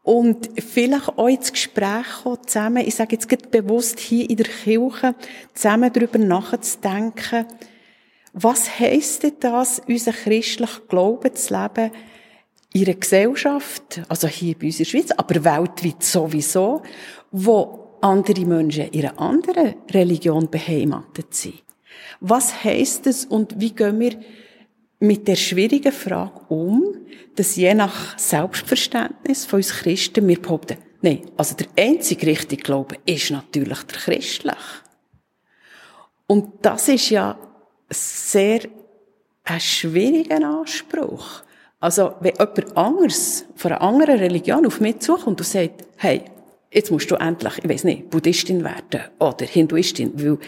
[0.03, 5.15] und vielleicht auch ins Gespräch kommen, zusammen, ich sage jetzt bewusst hier in der Kirche,
[5.53, 7.47] zusammen darüber nachzudenken,
[8.33, 11.91] was heisst denn das, unseren christlichen Glauben zu leben
[12.73, 16.83] in einer Gesellschaft, also hier bei uns in der Schweiz, aber weltweit sowieso,
[17.31, 21.63] wo andere Menschen in einer anderen Religion beheimatet sind.
[22.21, 24.13] Was heisst das und wie gehen wir
[25.01, 26.97] mit der schwierigen Frage um,
[27.37, 32.97] dass je nach Selbstverständnis von uns Christen wir behaupten, nein, also der einzige richtige Glaube
[33.07, 34.57] ist natürlich der christliche.
[36.27, 37.39] Und das ist ja
[37.91, 38.61] sehr
[39.45, 41.43] ein schwieriger Anspruch.
[41.81, 46.25] Also, wenn jemand anderes von einer anderen Religion auf mich zukommt und sagt, hey,
[46.71, 50.39] jetzt musst du endlich, ich weiß nicht, Buddhistin werden oder Hinduistin, weil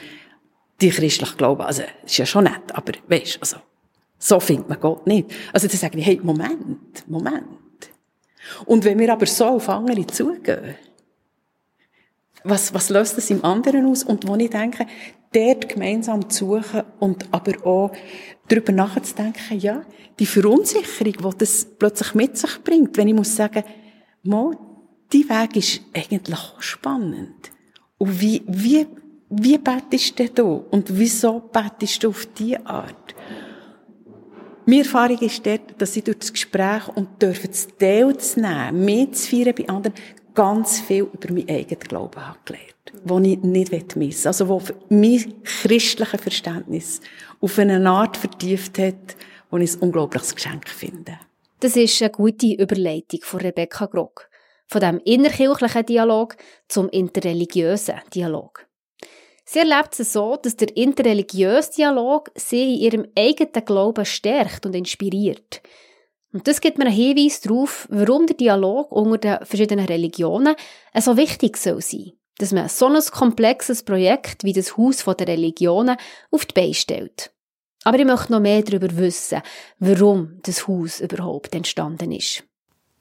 [0.81, 3.59] die christlich glauben, also, ist ja schon nett, aber weisst, also,
[4.21, 5.31] so findet man Gott nicht.
[5.53, 7.47] Also dann sage ich, hey, Moment, Moment.
[8.67, 10.77] Und wenn wir aber so auf andere zugehen,
[12.45, 14.05] was, was löst das im anderen aus?
[14.05, 14.87] Und wo ich denke,
[15.33, 17.93] dort gemeinsam zu suchen und aber auch
[18.49, 19.83] darüber nachzudenken, ja,
[20.19, 23.65] die Verunsicherung, die das plötzlich mit sich bringt, wenn ich muss sagen,
[24.23, 24.55] Mo,
[25.13, 27.51] die Weg ist eigentlich auch spannend.
[27.99, 28.87] Und wie, wie,
[29.31, 30.43] wie bettest du da?
[30.43, 33.15] Und wieso bettest du auf diese Art?
[34.71, 38.85] Meine Erfahrung ist dort, dass ich durch das Gespräch und dürfen das Teil zu nehmen,
[38.85, 39.97] mitzuführen bei anderen,
[40.33, 44.29] ganz viel über mein eigenes Glauben habe gelernt, das ich nicht missen will.
[44.29, 47.01] Also, wo mein christliches Verständnis
[47.41, 49.17] auf eine Art vertieft hat,
[49.51, 51.19] wo ich ein unglaubliches Geschenk finde.
[51.59, 54.31] Das ist eine gute Überleitung von Rebecca Grock.
[54.69, 56.37] Von dem innerkirchlichen Dialog
[56.69, 58.70] zum interreligiösen Dialog.
[59.53, 64.77] Sie erlebt es so, dass der interreligiöse Dialog sie in ihrem eigenen Glauben stärkt und
[64.77, 65.61] inspiriert.
[66.33, 70.55] Und das gibt mir einen Hinweis darauf, warum der Dialog unter den verschiedenen Religionen
[71.01, 72.13] so wichtig soll sein.
[72.39, 75.97] Dass man so ein komplexes Projekt wie das Haus der Religionen
[76.31, 77.33] auf die Beine stellt.
[77.83, 79.43] Aber ich möchte noch mehr darüber wissen,
[79.81, 82.45] warum das Haus überhaupt entstanden ist.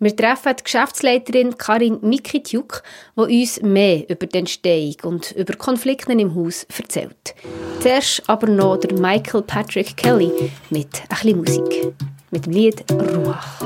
[0.02, 2.84] Wir treffen die Geschäftsleiterin Karin Mikitjuk,
[3.18, 7.36] die uns mehr über die Entstehung und über Konflikte im Haus erzählt.
[7.82, 10.32] Zuerst aber noch der Michael Patrick Kelly
[10.70, 11.94] mit ein bisschen Musik.
[12.32, 13.62] Mit dem Lied Ruach.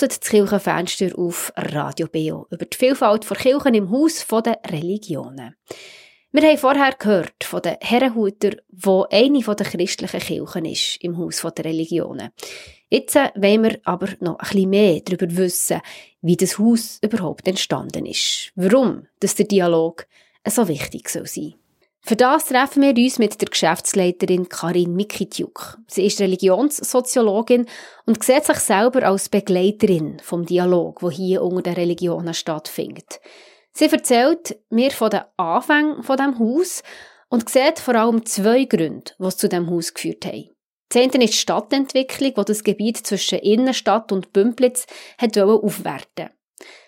[0.00, 5.54] Hört das Kirchenfenster auf Radio Beo über die Vielfalt von Kirchen im Haus der Religionen.
[6.30, 11.42] Wir haben vorher gehört von den Herrenhuter, wo eine der christlichen Kirchen ist im Haus
[11.42, 12.30] der Religionen.
[12.88, 15.82] Jetzt wollen wir aber noch ein bisschen mehr darüber wissen,
[16.22, 18.50] wie das Haus überhaupt entstanden ist.
[18.54, 20.06] Warum dass der Dialog
[20.48, 21.54] so wichtig soll sein
[22.04, 25.78] für das treffen wir uns mit der Geschäftsleiterin Karin Mikitjuk.
[25.86, 27.66] Sie ist Religionssoziologin
[28.06, 33.20] und sieht sich selber als Begleiterin vom Dialog, wo hier unter den Religionen stattfindet.
[33.72, 36.82] Sie erzählt mir von den Anfängen von dem Haus
[37.28, 40.50] und sieht vor allem zwei Gründe, was zu dem Haus geführt haben.
[40.92, 44.86] Eine ist die Stadtentwicklung, wo das Gebiet zwischen Innenstadt und Bümplitz
[45.20, 46.30] aufwerten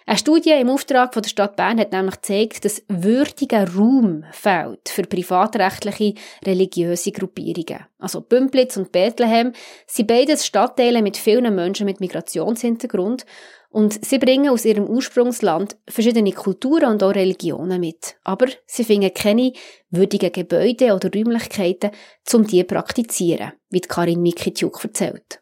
[0.06, 4.90] eine Studie im Auftrag von der Stadt Bern hat nämlich gezeigt, dass würdiger Raum fehlt
[4.90, 6.14] für privatrechtliche
[6.44, 7.86] religiöse Gruppierungen.
[7.98, 9.52] Also Bümplitz und Bethlehem
[9.86, 13.24] sind beides Stadtteile mit vielen Menschen mit Migrationshintergrund
[13.70, 18.16] und sie bringen aus ihrem Ursprungsland verschiedene Kulturen und auch Religionen mit.
[18.24, 19.54] Aber sie finden keine
[19.88, 21.92] würdigen Gebäude oder Räumlichkeiten,
[22.34, 25.40] um die praktizieren, wie Karin Mikitjuk erzählt.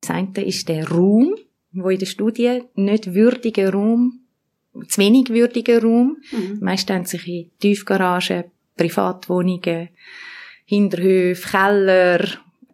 [0.00, 1.34] Das eine ist der Raum,
[1.82, 4.20] wo in der Studie nicht würdiger Raum,
[4.86, 6.58] zu wenig würdiger Raum, mhm.
[6.60, 8.44] meist haben sich in Tiefgaragen,
[8.76, 9.88] Privatwohnungen,
[10.64, 12.24] Hinterhöfe, Keller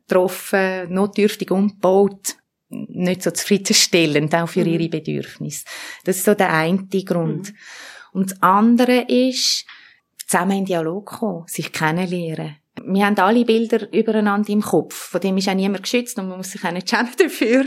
[0.07, 2.37] getroffen, notdürftig umgebaut,
[2.69, 4.73] nicht so zufriedenstellend, auch für mhm.
[4.73, 5.65] ihre Bedürfnisse.
[6.05, 7.51] Das ist so der eine Grund.
[7.51, 7.57] Mhm.
[8.13, 9.65] Und das andere ist,
[10.27, 14.95] zusammen in Dialog kommen, sich kennenlernen wir haben alle Bilder übereinander im Kopf.
[15.11, 17.67] Von dem ist auch niemand geschützt und man muss sich auch nicht schämen dafür.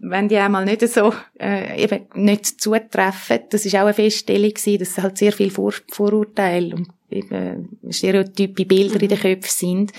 [0.00, 4.78] Wenn die einmal nicht so, äh, eben nicht zutreffen, das ist auch eine Feststellung gewesen,
[4.78, 9.92] dass halt sehr viel Vor Vorurteile und eben stereotype Bilder in den Köpfen sind,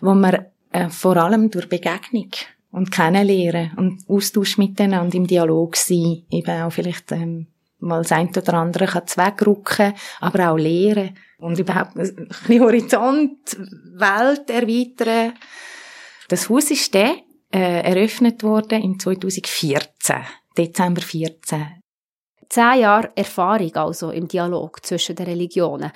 [0.00, 2.30] wo man äh, vor allem durch Begegnung
[2.72, 7.46] und Kennenlernen und Austausch miteinander im Dialog sein, eben auch vielleicht ähm,
[7.80, 13.56] mal das eine oder andere kann wegrücken, aber auch lehren und überhaupt ein bisschen Horizont,
[13.94, 15.34] Welt erweitern.
[16.28, 17.16] Das Haus ist dann
[17.52, 20.16] äh, eröffnet worden im 2014,
[20.56, 21.82] Dezember 14.
[22.48, 25.92] Zehn Jahre Erfahrung also im Dialog zwischen den Religionen.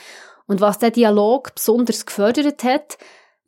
[0.47, 2.99] Und was der Dialog besonders gefördert hat,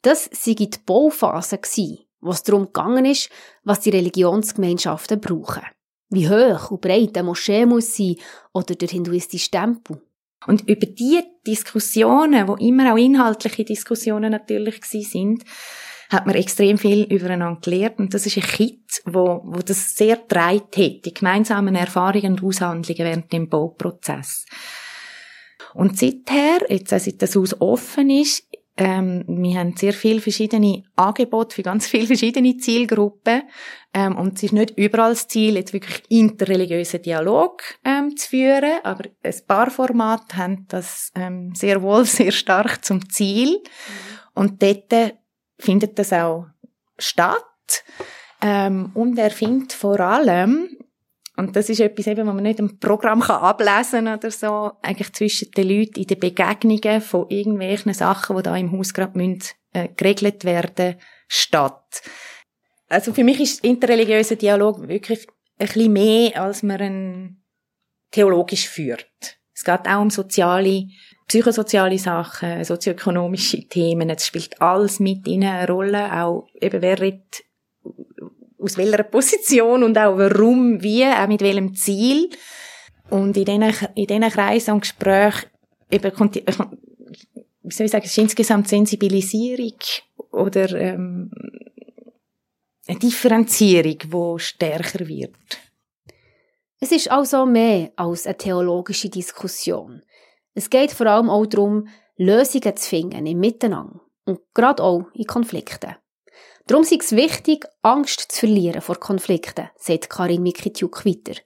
[0.02, 3.30] das sei die Bauphase gewesen, was darum gegangen ist,
[3.64, 5.62] was die Religionsgemeinschaften brauchen.
[6.08, 8.16] Wie hoch und breit eine Moschee muss sein
[8.52, 10.00] oder der hinduistische Tempel.
[10.46, 15.44] Und über die Diskussionen, wo immer auch inhaltliche Diskussionen natürlich sind,
[16.08, 17.98] hat man extrem viel übereinander gelernt.
[17.98, 22.44] Und das ist ein Kit, wo, wo das sehr dreit hat, die gemeinsamen Erfahrungen und
[22.44, 24.46] Aushandlungen während dem Bauprozess.
[25.74, 28.44] Und seither, jetzt, seit das Haus offen ist,
[28.76, 33.42] ähm, wir haben sehr viele verschiedene Angebote für ganz viele verschiedene Zielgruppen.
[33.94, 38.80] Ähm, und es ist nicht überall das Ziel, jetzt wirklich interreligiösen Dialog ähm, zu führen,
[38.82, 43.48] aber ein paar Formate haben das ähm, sehr wohl sehr stark zum Ziel.
[43.48, 43.62] Mhm.
[44.34, 45.14] Und dort
[45.58, 46.46] findet das auch
[46.98, 47.44] statt.
[48.42, 50.75] Ähm, und er findet vor allem
[51.36, 55.12] und das ist etwas eben, was man nicht im Programm kann ablesen oder so, eigentlich
[55.12, 59.54] zwischen den Leuten in den Begegnungen von irgendwelchen Sachen, die da im Haus gerade müssen,
[59.72, 60.96] äh, geregelt werden,
[61.28, 62.02] statt.
[62.88, 65.26] Also für mich ist interreligiöser Dialog wirklich
[65.58, 67.44] ein bisschen mehr, als man ihn
[68.10, 69.38] theologisch führt.
[69.52, 70.86] Es geht auch um soziale,
[71.26, 74.08] psychosoziale Sachen, sozioökonomische Themen.
[74.10, 76.12] Es spielt alles mit in eine Rolle.
[76.12, 77.42] Auch eben, wer redet
[78.66, 82.28] aus welcher Position und auch warum, wie, auch mit welchem Ziel.
[83.10, 85.46] Und in diesen, in Kreisen und Gesprächen
[85.90, 86.36] eben kommt
[87.66, 89.74] wie soll ich sagen, es ist insgesamt Sensibilisierung
[90.30, 91.30] oder ähm,
[92.86, 95.34] eine Differenzierung, die stärker wird.
[96.78, 100.02] Es ist also mehr als eine theologische Diskussion.
[100.54, 105.26] Es geht vor allem auch darum, Lösungen zu finden im Miteinander und gerade auch in
[105.26, 105.96] Konflikten.
[106.66, 111.40] Darum ist es wichtig, Angst zu verlieren vor Konflikten, sagt Karin Mikitjuk weiter.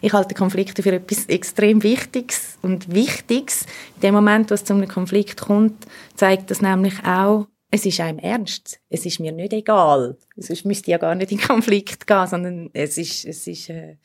[0.00, 3.62] Ich halte Konflikte für etwas extrem Wichtiges und Wichtiges.
[3.96, 8.00] In dem Moment, wo es zu einem Konflikt kommt, zeigt das nämlich auch, es ist
[8.00, 8.80] einem ernst.
[8.88, 10.16] Es ist mir nicht egal.
[10.36, 13.96] Sonst müsste ich ja gar nicht in Konflikt gehen, sondern es ist, es ist äh,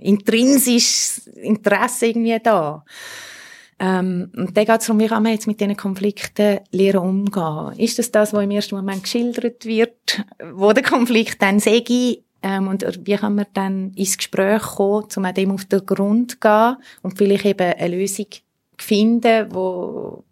[0.00, 2.84] intrinsisches Interesse irgendwie da.
[3.84, 7.78] Ähm, und dann geht es darum, wie kann man jetzt mit diesen Konflikten lernen umgehen.
[7.78, 10.24] Ist das das, was im ersten Moment geschildert wird,
[10.54, 15.34] wo der Konflikt dann sage ähm, und wie kann man dann ins Gespräch kommen, um
[15.34, 18.28] dem auf den Grund zu gehen und vielleicht eben eine Lösung
[18.78, 20.24] finden, wo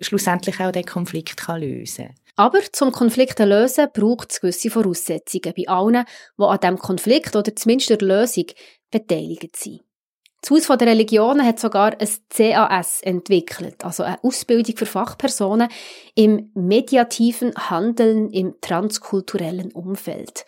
[0.00, 2.14] schlussendlich auch den Konflikt kann lösen kann.
[2.36, 6.04] Aber zum Konflikte lösen braucht es gewisse Voraussetzungen bei allen,
[6.38, 8.46] die an diesem Konflikt oder zumindest der Lösung
[8.90, 9.85] beteiligt sind.
[10.42, 15.68] Das Haus der Religionen hat sogar ein CAS entwickelt, also eine Ausbildung für Fachpersonen
[16.14, 20.44] im mediativen Handeln im transkulturellen Umfeld.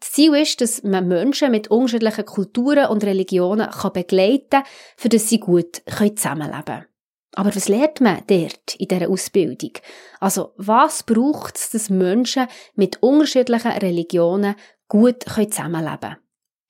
[0.00, 4.64] Das Ziel ist, dass man Menschen mit unterschiedlichen Kulturen und Religionen kann begleiten kann,
[4.96, 6.86] für dass sie gut zusammenleben können.
[7.34, 9.72] Aber was lernt man dort in dieser Ausbildung?
[10.20, 14.56] Also, was braucht es, dass Menschen mit unterschiedlichen Religionen
[14.88, 16.16] gut zusammenleben können?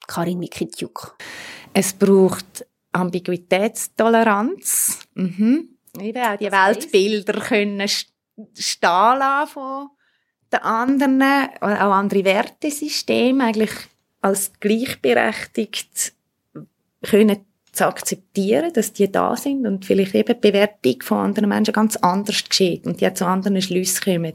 [0.09, 1.17] Karin Mikitjuk.
[1.79, 5.01] Es braucht Ambiguitätstoleranz.
[5.13, 5.77] Mhm.
[6.01, 7.49] Eben auch die Was Weltbilder heisst?
[7.49, 9.89] können stehen lassen von
[10.51, 11.23] den anderen,
[11.61, 13.73] auch andere Wertesysteme eigentlich
[14.23, 16.15] als gleichberechtigt
[17.03, 21.75] können zu akzeptieren, dass die da sind und vielleicht eben die Bewertung von anderen Menschen
[21.75, 24.33] ganz anders geschieht und die zu anderen Schlüssen kommen.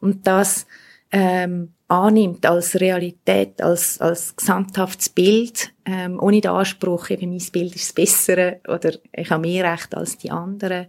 [0.00, 0.66] Und das
[1.12, 7.74] ähm, annimmt als Realität, als, als gesamthaftes Bild, ähm, ohne den Anspruch, eben mein Bild
[7.74, 10.86] ist das Bessere oder ich habe mehr Recht als die anderen.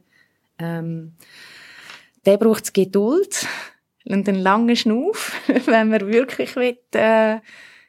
[0.60, 1.14] Ähm,
[2.24, 3.48] der braucht Geduld
[4.06, 5.34] und einen langen Schnuff,
[5.66, 7.38] wenn man wirklich will, äh,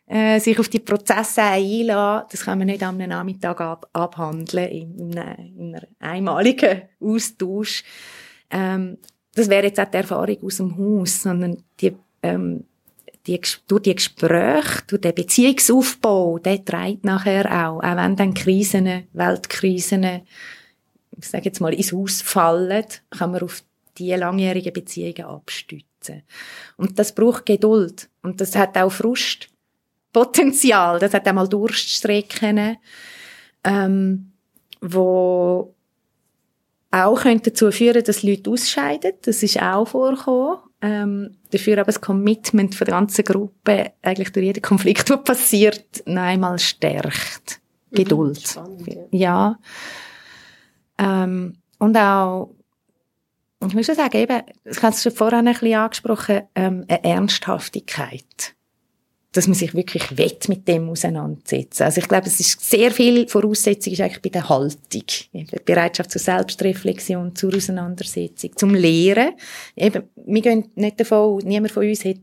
[0.07, 2.29] äh, sich auf die Prozesse einlassen.
[2.31, 7.85] Das kann man nicht am Nachmittag ab abhandeln in, einem, in einem einmaligen Austausch.
[8.51, 8.97] Ähm,
[9.35, 12.65] das wäre jetzt auch die Erfahrung aus dem Haus, sondern die, ähm,
[13.27, 19.07] die, durch die Gespräche, durch den Beziehungsaufbau, der trägt nachher auch, auch wenn dann Krisen,
[19.13, 20.23] Weltkrisen,
[21.17, 23.63] ich sage jetzt mal, ins Haus fallen, kann man auf
[23.99, 26.23] die langjährigen Beziehungen abstützen.
[26.77, 28.09] Und das braucht Geduld.
[28.23, 29.49] Und das hat auch Frust.
[30.13, 30.99] Potenzial.
[30.99, 32.77] Das hat einmal Durststrecken,
[33.65, 34.33] ähm,
[34.81, 35.75] wo
[36.91, 39.13] auch könnte dazu führen, dass Leute ausscheiden.
[39.23, 40.59] Das ist auch vorgekommen.
[40.83, 46.03] Ähm, dafür aber das Commitment von der ganzen Gruppe eigentlich durch jeden Konflikt, der passiert,
[46.07, 47.61] noch einmal stärkt.
[47.91, 48.41] Mhm, Geduld.
[48.41, 49.05] Spannend, ja.
[49.13, 49.59] ja.
[50.99, 52.55] Ähm, und auch,
[53.65, 57.05] ich muss schon sagen, eben, ich habe es schon vorhin ein bisschen angesprochen, ähm, eine
[57.05, 58.57] Ernsthaftigkeit
[59.33, 61.85] dass man sich wirklich wett mit dem auseinandersetzen.
[61.85, 66.11] Also ich glaube, es ist sehr viel Voraussetzung ist eigentlich bei der Haltung, die Bereitschaft
[66.11, 69.33] zur Selbstreflexion, zur Auseinandersetzung, zum Lehren.
[69.75, 72.19] Eben, wir gehen nicht davon, niemand von uns hat,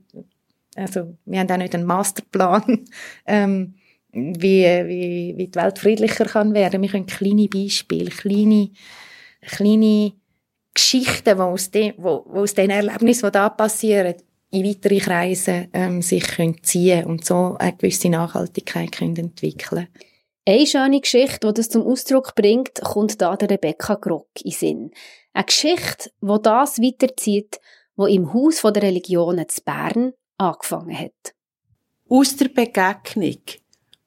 [0.76, 2.86] also wir haben auch nicht einen Masterplan,
[3.26, 3.74] ähm,
[4.12, 6.82] wie, wie, wie die Welt friedlicher kann werden.
[6.82, 8.70] Wir können kleine Beispiele, kleine,
[9.42, 10.14] kleine
[10.76, 14.16] Geschichten, die aus, dem, wo, wo aus den Erlebnissen, die da passieren,
[14.52, 19.88] in weitere Kreise ähm, sich können ziehen und so eine gewisse Nachhaltigkeit können entwickeln
[20.46, 24.92] Eine schöne Geschichte, die das zum Ausdruck bringt, kommt da der Rebecca Grock in Sinn.
[25.34, 27.60] Eine Geschichte, die das weiterzieht,
[27.96, 31.36] wo im Haus der Religionen zu Bern angefangen hat.
[32.08, 33.42] Aus der Begegnung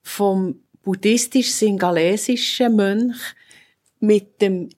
[0.03, 3.21] vom buddhistisch-singalesischen Mönch
[4.01, 4.71] mit dem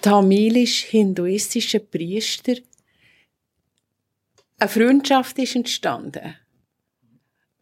[0.00, 2.54] tamilisch-hinduistischen Priester
[4.58, 6.34] eine Freundschaft ist entstanden,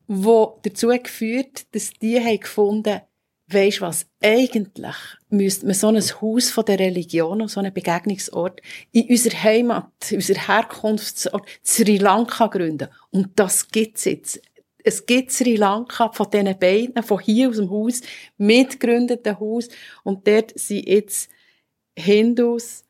[0.06, 3.00] wo dazu geführt, dass die haben gefunden,
[3.46, 4.96] weisst was, eigentlich
[5.28, 8.60] müsste man so ein Haus von der Religion, so einen Begegnungsort
[8.92, 12.88] in unserer Heimat, in unserer Herkunftsort Sri Lanka gründen.
[13.10, 14.40] Und das gibt's jetzt.
[14.82, 18.02] Es gibt Sri Lanka von diesen beiden, von hier aus dem Haus,
[18.36, 19.68] mitgegründeten Haus.
[20.04, 21.30] Und dort sind jetzt
[21.96, 22.84] Hindus,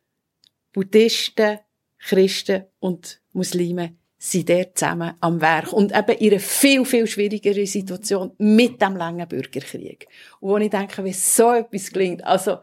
[0.73, 1.61] Buddhisten,
[2.05, 5.73] Christen und Muslime sind dort zusammen am Werk.
[5.73, 10.07] Und eben in einer viel, viel schwierigeren Situation mit dem langen Bürgerkrieg.
[10.41, 12.59] Und wo ich denke, wie so etwas gelingt, also,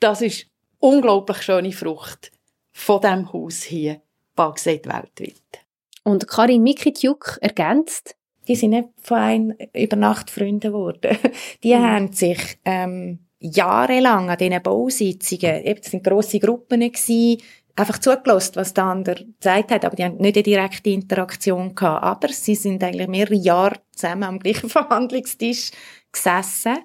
[0.00, 0.46] das ist
[0.78, 2.30] unglaublich schöne Frucht
[2.72, 4.00] von diesem Haus hier,
[4.34, 5.64] bald gesagt weltweit.
[6.04, 8.16] Und Karin Mikitjuk ergänzt,
[8.46, 11.18] die sind nicht von einem über Nacht Freunde geworden.
[11.62, 11.82] Die mhm.
[11.82, 17.42] haben sich ähm, jahrelang an diesen Bausitzungen, eben, das sind grosse Gruppen gewesen,
[17.78, 22.02] einfach zugelassen, was der andere gesagt hat, aber die haben nicht eine direkte Interaktion gehabt.
[22.02, 25.70] Aber sie sind eigentlich mehrere Jahre zusammen am gleichen Verhandlungstisch
[26.12, 26.78] gesessen.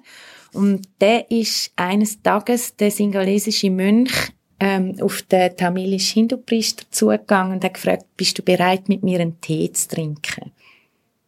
[0.52, 4.12] Und der ist eines Tages der singalesische Mönch
[4.60, 9.40] ähm, auf den tamilischen Hindu-Priester zugegangen und hat gefragt, bist du bereit, mit mir einen
[9.40, 10.52] Tee zu trinken?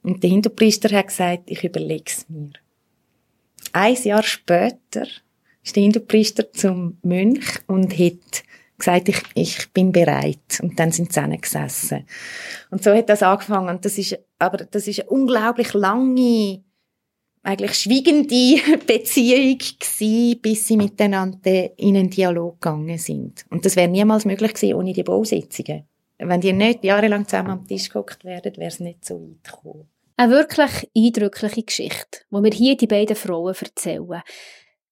[0.05, 2.53] Und der Hindu-Priester hat gesagt, ich überlege es mir.
[3.73, 5.09] Ein Jahr später
[5.65, 8.45] ist der Hindu-Priester zum Mönch und hat
[8.79, 10.61] gesagt, ich, ich bin bereit.
[10.63, 12.07] Und dann sind sie gesessen.
[12.71, 13.69] Und so hat das angefangen.
[13.69, 16.63] Und das ist, aber das ist eine unglaublich lange,
[17.43, 18.57] eigentlich schwiegende
[18.87, 23.45] Beziehung gewesen, bis sie miteinander in einen Dialog gegangen sind.
[23.51, 25.85] Und das wäre niemals möglich gewesen ohne die Bausitzungen.
[26.19, 29.89] wenn die nicht jahrelang zusammen am Tisch geguckt wären, wäre es nicht so weit gekommen.
[30.19, 34.23] Eine wirklich eindrückliche Geschichte, wo mir hier die beiden Frauen erzählen.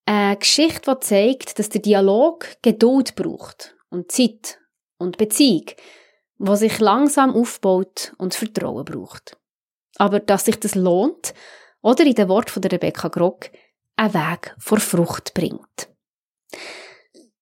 [0.05, 4.59] Eine Geschichte, die zeigt, dass der Dialog Geduld braucht und Zeit
[4.99, 5.66] und Beziehung,
[6.38, 9.38] wo sich langsam aufbaut und Vertrauen braucht.
[9.97, 11.32] Aber dass sich das lohnt,
[11.80, 13.51] oder in den Worten von Rebecca Grock,
[13.97, 15.88] ein Weg vor Frucht bringt.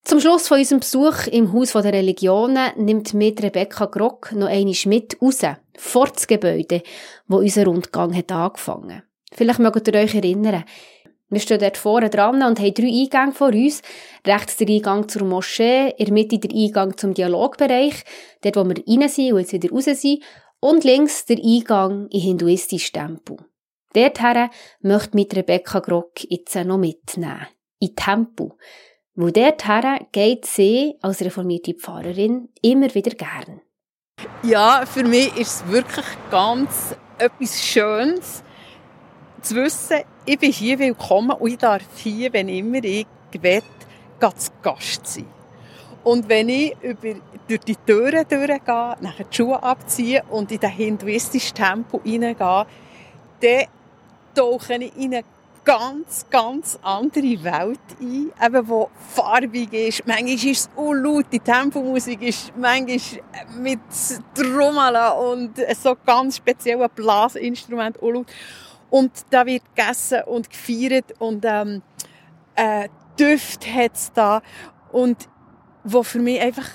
[0.04, 4.74] Zum Schluss von unserem Besuch im Haus der Religionen nimmt mit Rebecca Grock noch einmal
[4.86, 5.42] mit raus,
[5.78, 6.82] vor das Gebäude,
[7.28, 9.02] wo unser Rundgang hat angefangen.
[9.32, 10.64] Vielleicht mögt ihr euch erinnern.
[11.32, 13.80] Wir stehen dort vorne dran und haben drei Eingänge vor uns.
[14.26, 18.04] Rechts der Eingang zur Moschee, in der Mitte der Eingang zum Dialogbereich,
[18.42, 20.22] dort wo wir rein sind und jetzt wieder raus sind,
[20.60, 23.38] und links der Eingang in hinduistischen Tempel.
[23.94, 24.50] Dorthin
[24.82, 27.46] möchte mit Rebecca Grock jetzt noch mitnehmen.
[27.78, 28.50] In Tempel.
[29.14, 33.62] Weil dorthin geht sie als reformierte Pfarrerin immer wieder gern.
[34.42, 38.44] Ja, für mich ist es wirklich ganz etwas Schönes,
[39.42, 43.06] zu wissen, ich bin hier willkommen und ich darf hier, wenn immer ich
[43.40, 43.62] will,
[44.20, 45.26] zu Gast sein.
[46.04, 47.14] Und wenn ich über,
[47.48, 52.66] durch die Türen durchgehe, nachher die Schuhe abziehe und in den hinduistischen Tempel hineingehe,
[53.40, 53.66] dann
[54.34, 55.24] tauche ich in eine
[55.64, 60.06] ganz, ganz andere Welt ein, eben, wo farbig ist.
[60.06, 62.98] Manchmal ist es unlaut, die Tempomusik ist manchmal
[63.58, 63.80] mit
[64.34, 68.26] Trommeln und so ganz speziellen Blasinstrument unlaut.
[68.92, 71.80] Und da wird gegessen und gefeiert und ähm,
[72.56, 74.42] äh, Düfte hat es da.
[74.92, 75.30] Und
[75.82, 76.68] wo für mich einfach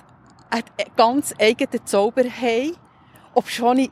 [0.50, 0.64] einen
[0.96, 2.76] ganz eigenen Zauber haben,
[3.36, 3.92] ob schon ich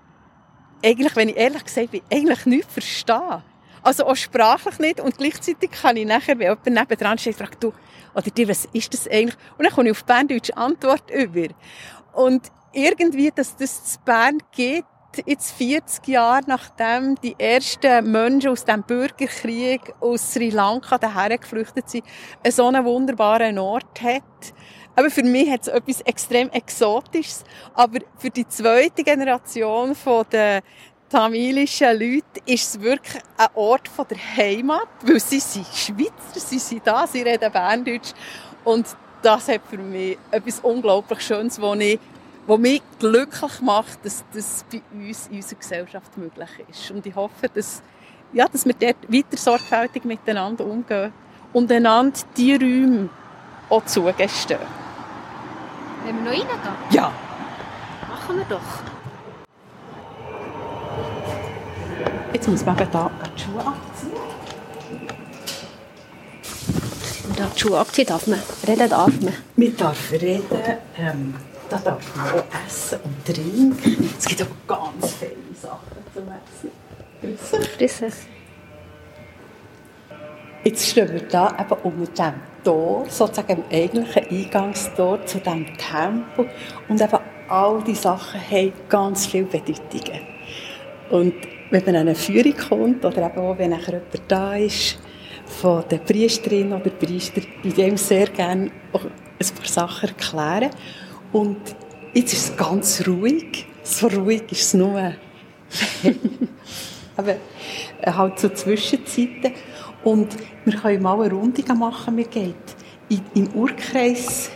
[0.83, 3.43] eigentlich, wenn ich ehrlich gesagt bin, eigentlich nichts verstehe.
[3.83, 4.99] Also auch sprachlich nicht.
[5.01, 7.73] Und gleichzeitig kann ich nachher, wenn jemand nebendran steht, fragt, du,
[8.15, 9.37] oder dir, was ist das eigentlich?
[9.59, 11.53] Und dann komme ich auf Berndeutsch Antwort über.
[12.13, 14.85] Und irgendwie, dass das zu Bern geht,
[15.25, 21.89] jetzt 40 Jahre nachdem die ersten Menschen aus dem Bürgerkrieg aus Sri Lanka daher geflüchtet
[21.89, 22.05] sind,
[22.49, 24.23] so einen wunderbaren Ort hat.
[24.95, 27.43] Aber für mich hat es etwas extrem Exotisches.
[27.73, 30.61] Aber für die zweite Generation von der
[31.09, 36.59] tamilischen Leute ist es wirklich ein Ort von der Heimat, weil sie sind Schweizer, sie
[36.59, 38.11] sind da, sie reden Berndeutsch
[38.63, 38.85] und
[39.21, 41.99] das hat für mich etwas unglaublich Schönes, wo, ich,
[42.47, 46.91] wo mich glücklich macht, dass das bei uns in unserer Gesellschaft möglich ist.
[46.91, 47.81] Und ich hoffe, dass,
[48.33, 51.11] ja, dass wir dort weiter sorgfältig miteinander umgehen
[51.53, 53.09] und einander die Räume
[53.69, 54.59] auch zugestehen.
[56.05, 56.73] Wenn wir noch reingehen?
[56.91, 57.11] Ja.
[58.09, 58.61] Machen wir doch.
[62.33, 64.11] Jetzt muss man da die Schuhe abziehen.
[67.27, 68.41] Und da die Schuhe abziehen darf man.
[68.67, 69.33] Reden darf man.
[69.55, 70.43] Man darf reden,
[70.97, 71.33] ähm,
[71.69, 74.09] da darf man auch essen und trinken.
[74.17, 76.71] Es gibt aber ganz viele Sachen zum Essen.
[77.77, 78.27] Grüß
[80.63, 86.49] Jetzt stehen wir da eben unter dem Tor, sozusagen im eigentlichen Eingangstor zu diesem Tempel.
[86.89, 90.21] Und eben all diese Sachen haben ganz viele Bedeutungen.
[91.11, 91.35] Und
[91.69, 94.97] wenn man an eine Führung kommt oder eben auch, wenn nachher jemand da ist,
[95.45, 100.71] von der Priesterin oder Priester, bei dem sehr gerne ein paar Sachen erklären.
[101.35, 101.57] Und
[102.13, 103.65] jetzt ist es ganz ruhig.
[103.83, 104.97] So ruhig ist es nur.
[107.17, 107.35] Aber
[108.01, 109.51] äh, halt so Zwischenzeiten.
[110.05, 110.29] Und
[110.63, 112.15] wir können mal eine Runde machen.
[112.15, 112.55] Wir gehen
[113.09, 114.49] in, im Urkreis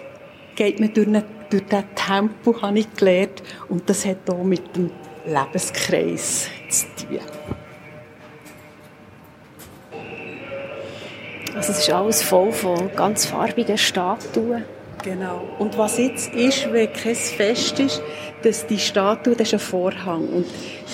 [0.56, 3.44] geht man durch, eine, durch den Tempel, habe ich gelernt.
[3.68, 4.90] Und das hat auch mit dem
[5.26, 7.20] Lebenskreis zu tun.
[11.58, 14.64] Also es ist alles voll von ganz farbigen Statuen.
[15.04, 15.48] Genau.
[15.60, 18.02] Und was jetzt ist, wenn kein Fest ist,
[18.42, 20.28] dass die Statue, das ist ein Vorhang.
[20.28, 20.46] Und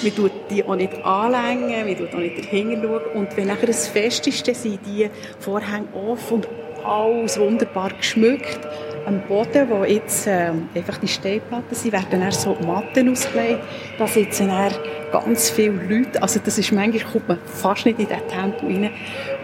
[0.04, 3.02] man tut die auch nicht anlängen, man tut auch nicht dahinter schauen.
[3.16, 6.48] Und wenn nachher ein Fest ist, dann sind die Vorhänge offen und
[6.86, 8.60] alles wunderbar geschmückt.
[9.08, 13.60] Am Boden, wo jetzt äh, einfach die Steinplatten sind, werden dann so Matten ausgelegt.
[13.98, 14.74] Da sitzen dann
[15.12, 16.22] ganz viele Leute.
[16.22, 18.92] Also das ist manchmal kommt man fast nicht in diesen Tempel rein,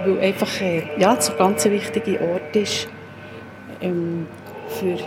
[0.05, 2.88] weil einfach äh, ja, so ein ganz wichtiger Ort ist
[3.82, 4.28] ähm,
[4.72, 4.97] für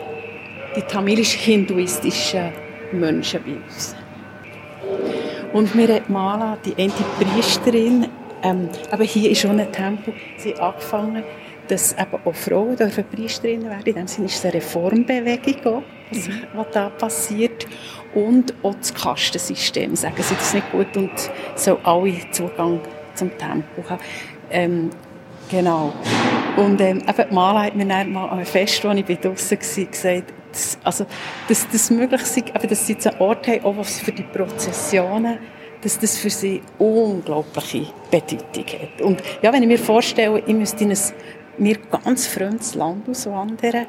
[0.76, 2.52] die tamilisch-hinduistischen
[2.92, 3.96] Menschen bei uns.
[5.52, 8.08] Und mir hat Mala, die eine Priesterin,
[8.42, 11.22] ähm, aber hier ist schon ein Tempel, sie angefangen,
[11.68, 13.86] dass eben auch Frauen dürfen Priesterinnen werden.
[13.86, 16.42] In dem Sinne ist es eine Reformbewegung, auch, was, mhm.
[16.54, 17.66] was da passiert.
[18.14, 21.10] Und auch das Kastensystem, sagen sie das nicht gut und
[21.54, 22.80] so alle Zugang
[23.14, 24.02] zum Tempel haben.
[24.50, 24.90] Ähm,
[25.54, 25.92] genau.
[26.56, 30.32] Und ähm, eben, Mala hat mir dann mal einem Fest, wo ich draussen war, gesagt,
[30.52, 31.06] das, also,
[31.48, 34.22] dass das möglich ist, eben, dass sie jetzt einen Ort haben, auch was für die
[34.22, 35.38] Prozessionen,
[35.80, 39.02] dass das für sie unglaubliche Bedeutung hat.
[39.02, 40.98] Und ja, wenn ich mir vorstelle, ich müsste in ein
[41.58, 43.86] mir ganz fremdes Land auswandern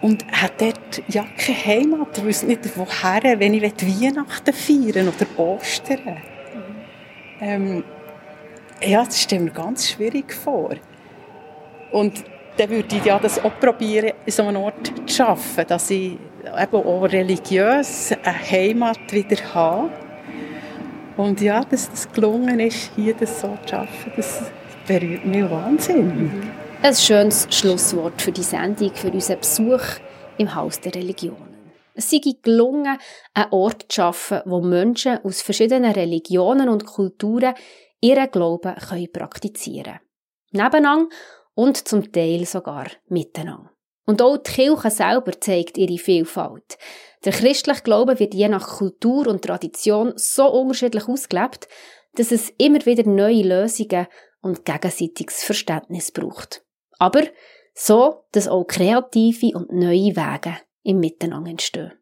[0.00, 5.26] und hat dort ja keine Heimat, ich wüsste nicht woher, wenn ich Weihnachten feiern oder
[5.38, 6.18] Ostern.
[7.40, 7.84] Ähm,
[8.86, 10.74] ja, das stelle mir ganz schwierig vor.
[11.92, 12.24] Und
[12.56, 16.12] dann würde ich ja das auch probieren, in so einem Ort zu schaffen, dass ich
[16.44, 19.90] eben auch religiös eine Heimat wieder habe.
[21.16, 24.42] Und ja, dass das gelungen ist, hier das so zu schaffen, das
[24.86, 26.30] berührt mich Wahnsinn.
[26.82, 29.82] Ein schönes Schlusswort für die Sendung, für unseren Besuch
[30.36, 31.54] im Haus der Religionen.
[31.94, 32.98] Es sei gelungen,
[33.34, 37.54] einen Ort zu schaffen, wo Menschen aus verschiedenen Religionen und Kulturen
[38.04, 40.00] ihren Glauben können praktizieren.
[40.52, 41.08] Nebeneinander
[41.54, 43.70] und zum Teil sogar miteinander.
[44.04, 46.76] Und auch die Kirche selber zeigt ihre Vielfalt.
[47.24, 51.66] Der christliche Glaube wird je nach Kultur und Tradition so unterschiedlich ausgelebt,
[52.16, 54.06] dass es immer wieder neue Lösungen
[54.42, 56.62] und gegenseitiges Verständnis braucht.
[56.98, 57.22] Aber
[57.72, 61.92] so, dass auch kreative und neue Wege im Miteinander entstehen.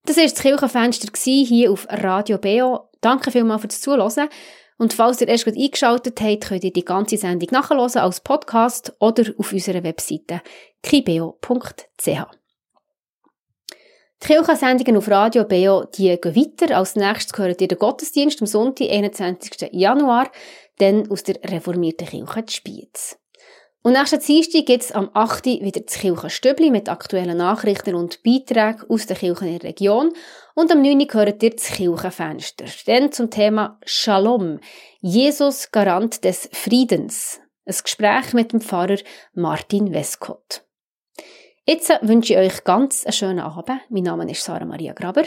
[0.07, 2.89] Das war das Kirchenfenster hier auf Radio Beo.
[3.03, 4.31] Danke vielmals fürs Zuhören.
[4.79, 8.95] Und falls ihr erst gerade eingeschaltet habt, könnt ihr die ganze Sendung nachhören als Podcast
[8.99, 10.43] oder auf unserer Webseite
[10.83, 12.07] kibeo.ch.
[14.23, 16.77] Die Kirchensendungen auf Radio Beo, die gehen weiter.
[16.77, 19.71] Als nächstes gehört ihr den Gottesdienst am Sonntag, 21.
[19.73, 20.31] Januar,
[20.79, 23.19] dann aus der reformierten Kirche Spiez.
[23.83, 25.47] Und nächsten Dienstag gibt es am 8.
[25.47, 30.13] wieder das Kirchenstübli mit aktuellen Nachrichten und Beiträgen aus der Kirche in der Region.
[30.55, 31.07] Und am 9.
[31.13, 32.67] hört ihr das Kirchenfenster.
[32.87, 34.61] Dann zum Thema Shalom.
[35.01, 37.41] Jesus, Garant des Friedens.
[37.65, 38.99] Ein Gespräch mit dem Pfarrer
[39.35, 40.65] Martin Westcott.
[41.65, 43.81] Jetzt wünsche ich euch ganz einen schönen Abend.
[43.89, 45.25] Mein Name ist Sarah Maria Graber.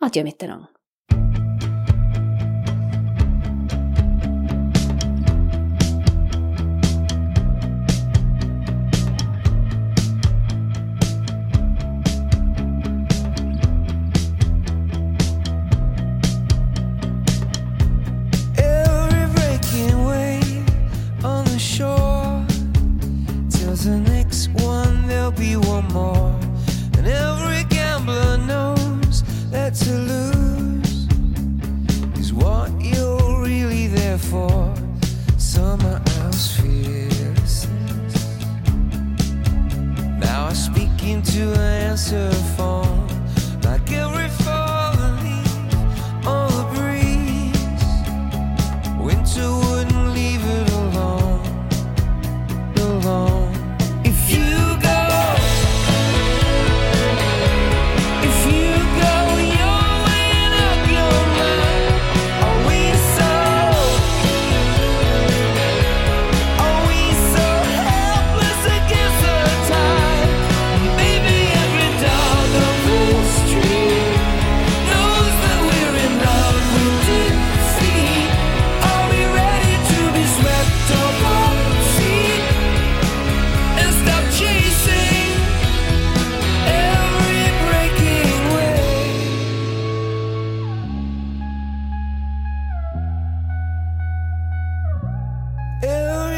[0.00, 0.68] Adieu miteinander.
[42.08, 42.87] to fall.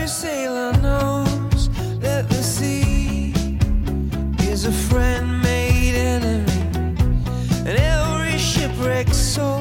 [0.01, 3.35] Every sailor knows that the sea
[4.51, 6.53] is a friend made enemy,
[7.69, 9.60] and every shipwrecked soul.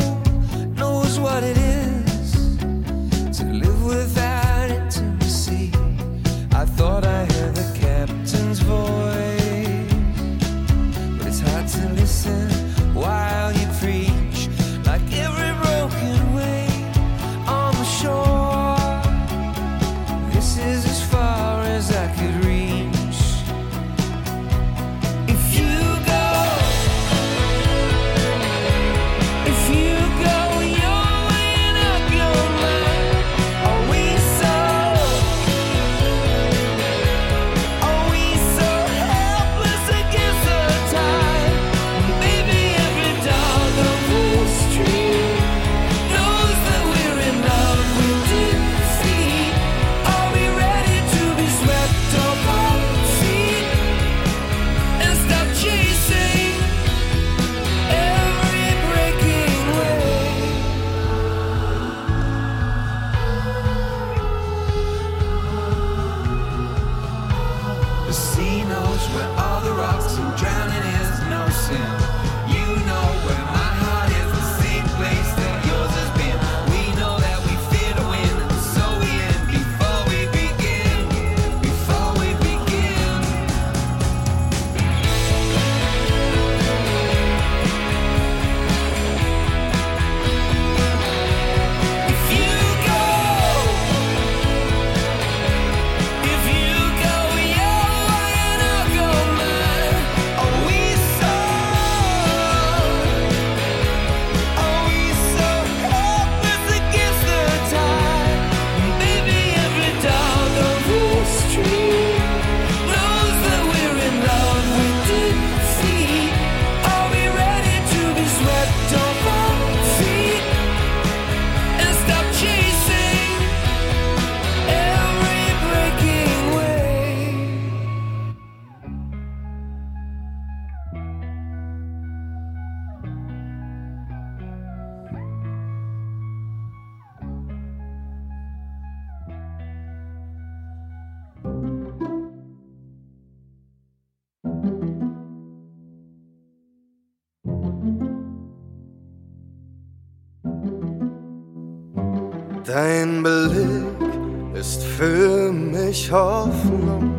[156.11, 157.13] Hoffnung.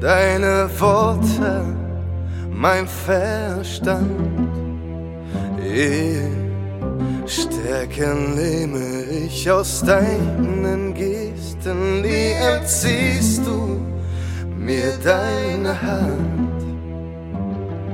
[0.00, 1.62] Deine Worte,
[2.50, 4.10] mein Verstand.
[7.26, 13.80] Stärken nehme ich aus deinen Gesten, nie entziehst du
[14.56, 16.62] mir deine Hand.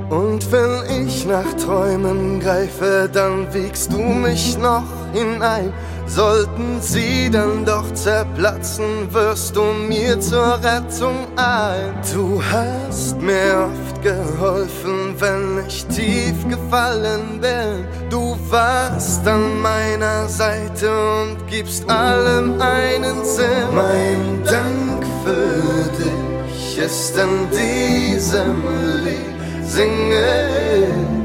[0.09, 4.83] Und wenn ich nach Träumen greife, dann wiegst du mich noch
[5.13, 5.73] hinein.
[6.05, 11.93] Sollten sie dann doch zerplatzen, wirst du mir zur Rettung ein.
[12.13, 17.85] Du hast mir oft geholfen, wenn ich tief gefallen bin.
[18.09, 23.73] Du warst an meiner Seite und gibst allem einen Sinn.
[23.73, 28.61] Mein Dank für dich ist in diesem
[29.03, 29.33] Lied.
[29.65, 31.22] Singe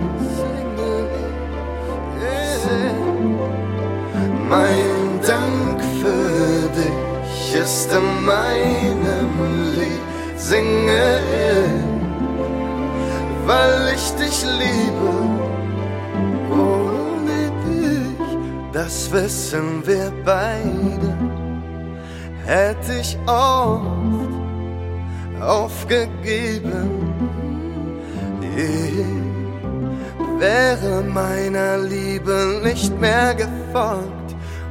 [4.49, 10.01] Mein Dank für dich ist in meinem Lied.
[10.37, 11.19] Singe
[13.49, 15.11] weil ich dich liebe.
[16.51, 18.29] Ohne dich,
[18.73, 21.11] das wissen wir beide,
[22.45, 23.87] hätte ich oft
[25.41, 26.91] aufgegeben.
[28.57, 34.18] Ich wäre meiner Liebe nicht mehr gefolgt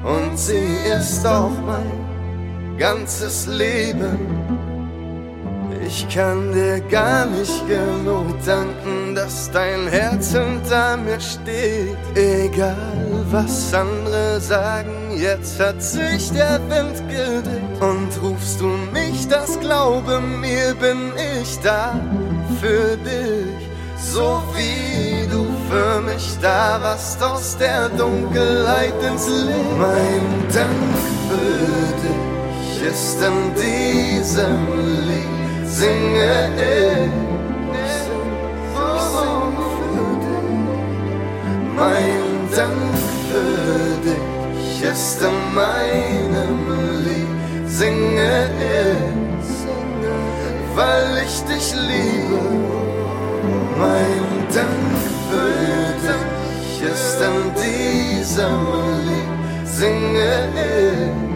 [0.04, 4.18] und sie ist auch mein ganzes Leben.
[5.86, 11.96] Ich kann dir gar nicht genug danken, dass dein Herz hinter mir steht.
[12.14, 17.62] Egal was andere sagen, jetzt hat sich der Wind gedreht.
[17.80, 22.00] Und rufst du mich, das glaube mir, bin ich da
[22.62, 23.68] für dich.
[23.98, 25.17] So wie
[25.70, 29.78] für mich da warst aus der Dunkelheit ins Licht.
[29.78, 30.94] Mein Dank
[31.30, 34.58] für dich ist in diesem
[35.08, 35.38] Lied
[35.68, 37.28] singe ich.
[41.76, 42.94] Mein Dank
[43.30, 46.60] für dich ist in meinem
[47.06, 49.16] Lied, singe ich,
[50.76, 52.40] weil ich dich liebe.
[53.78, 58.60] Mein Dank für dich ist in diesem
[59.08, 61.28] Lied, singe ich.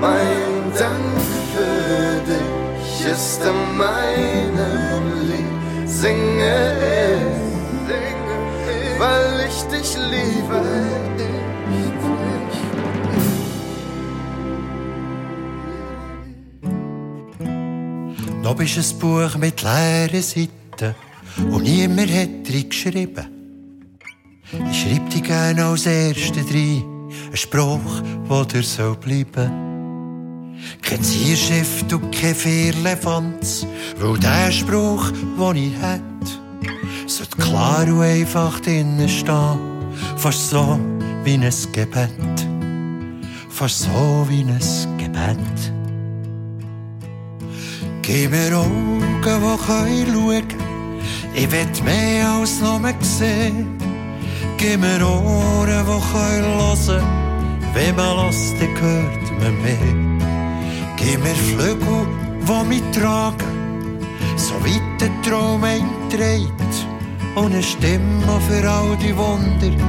[0.00, 1.14] Mein Dank
[1.52, 5.88] für dich ist in meinem Lied.
[5.88, 6.56] Singe
[7.88, 10.62] ich, weil ich dich liebe.
[18.42, 20.94] Da bist ein Buch mit leeren Seiten
[21.50, 23.26] und niemand hat drin geschrieben.
[24.70, 26.84] Ich schreib dich gerne als Erste drin,
[27.30, 29.70] ein Spruch, wo dir so bleiben
[30.82, 33.66] kein Zierschiff und kein Firlefanz,
[33.98, 36.40] weil der Spruch, den ich hätt,
[37.06, 39.58] sollte klar und einfach drinnen stehen,
[40.16, 40.78] fast so
[41.24, 42.10] wie ein Gebet.
[43.48, 45.79] Fast so wie ein Gebet.
[48.10, 50.98] Mir Augen, schauen können,
[51.32, 53.78] ich will mehr als nur sehen.
[54.58, 57.04] Gib mir Ohren, hören können,
[57.72, 60.26] wenn man lässt, dann hört man mehr.
[60.96, 62.08] Gib mir Flügel,
[62.48, 63.98] die mich tragen,
[64.36, 66.50] so weit der Traum einträgt.
[67.36, 69.84] Und eine Stimme für all die Wunder,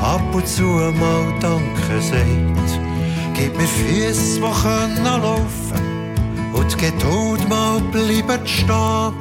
[0.00, 2.80] ab und zu mal Danke sagt.
[3.34, 5.95] Gib mir Füße, die können laufen
[6.56, 9.12] und die Geduld mal bleiben stehen.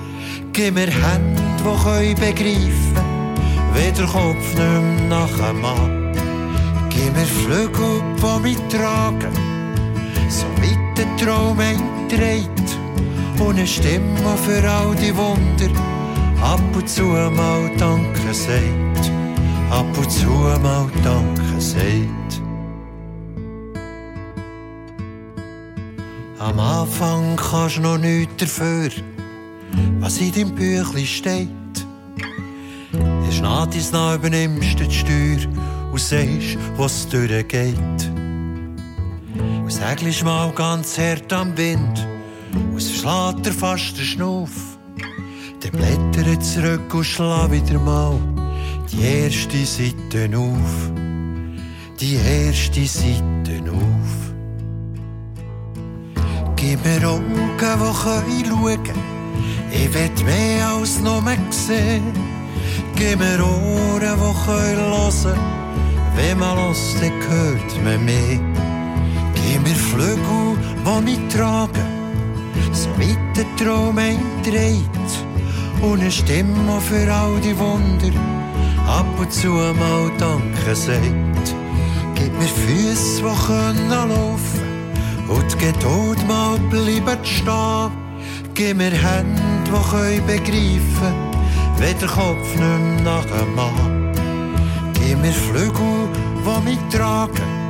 [0.53, 3.05] Gib mir Hände, die können begreifen,
[3.73, 6.17] wie der Kopf nicht mehr nachher macht.
[6.89, 9.33] Gib mir Flügel, die mich tragen,
[10.29, 12.77] so weit der Traum einträgt
[13.39, 15.71] und eine Stimme für all die Wunder
[16.41, 19.11] ab und zu mal Danke sagt,
[19.69, 22.24] ab und zu mal Danke sagt.
[26.45, 28.91] Am Anfang kannst du noch nichts dafür,
[29.99, 31.47] was in deinem Büchlein steht.
[33.25, 35.39] Erst nach dies nach übernimmst du die Steuer
[35.91, 38.11] und sagst, was durchgeht.
[39.63, 42.07] Und segelst mal ganz hart am Wind,
[42.53, 44.77] und es verschlägt dir fast den Schnuff.
[45.63, 48.19] Der blättert zurück und schlägt wieder mal
[48.91, 50.91] die erste Seite auf.
[51.99, 54.24] Die erste Seite auf.
[56.67, 57.23] Gib mir Augen,
[58.27, 59.03] die können.
[59.71, 62.11] Ich will mehr als nur sehen.
[62.95, 65.39] Gib mir Ohren, die können hören
[66.15, 68.39] wenn man los, dann hört man mehr.
[69.35, 71.85] Gib mir Flügel, die mich tragen,
[72.71, 75.11] so weit der Traum einträgt.
[75.83, 78.19] Und eine Stimme für all die Wunder,
[78.87, 81.55] ab und zu mal Danke sagt.
[82.15, 84.64] Gib mir Füße, die können laufen
[85.27, 87.91] und die Geduld mal bleiben stehen.
[88.53, 91.13] Gib mir Hände, die können begreifen,
[91.77, 94.13] wenn der Kopf nicht mehr nach dem Mann.
[94.93, 96.09] Gib mir Flügel,
[96.45, 97.69] die mich tragen,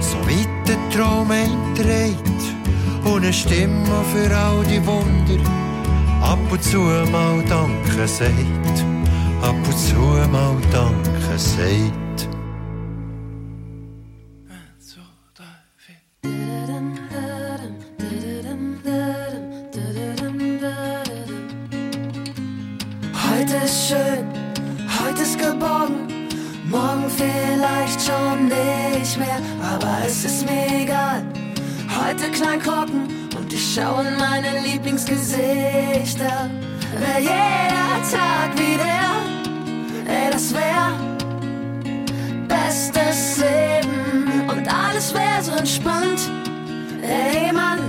[0.00, 2.18] so weit der Traum einträgt.
[3.04, 5.44] Und eine Stimme für all die Wunder,
[6.22, 8.84] ab und zu mal Danke sagt.
[9.42, 9.96] Ab und zu
[10.30, 12.03] mal Danke sagt.
[32.14, 36.48] Heute klein gucken und ich schau in meine Lieblingsgesichter.
[36.96, 40.92] Wär jeder Tag wie der, ey, das wär
[42.46, 46.30] bestes Leben und alles wär so entspannt.
[47.02, 47.80] Ey, Mann,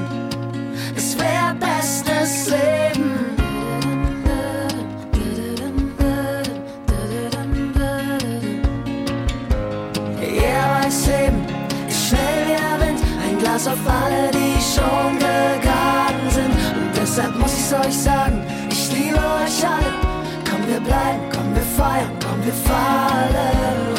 [17.79, 19.93] euch sagen, ich liebe euch alle.
[20.49, 23.94] Komm, wir bleiben, komm, wir feiern, komm, wir fallen.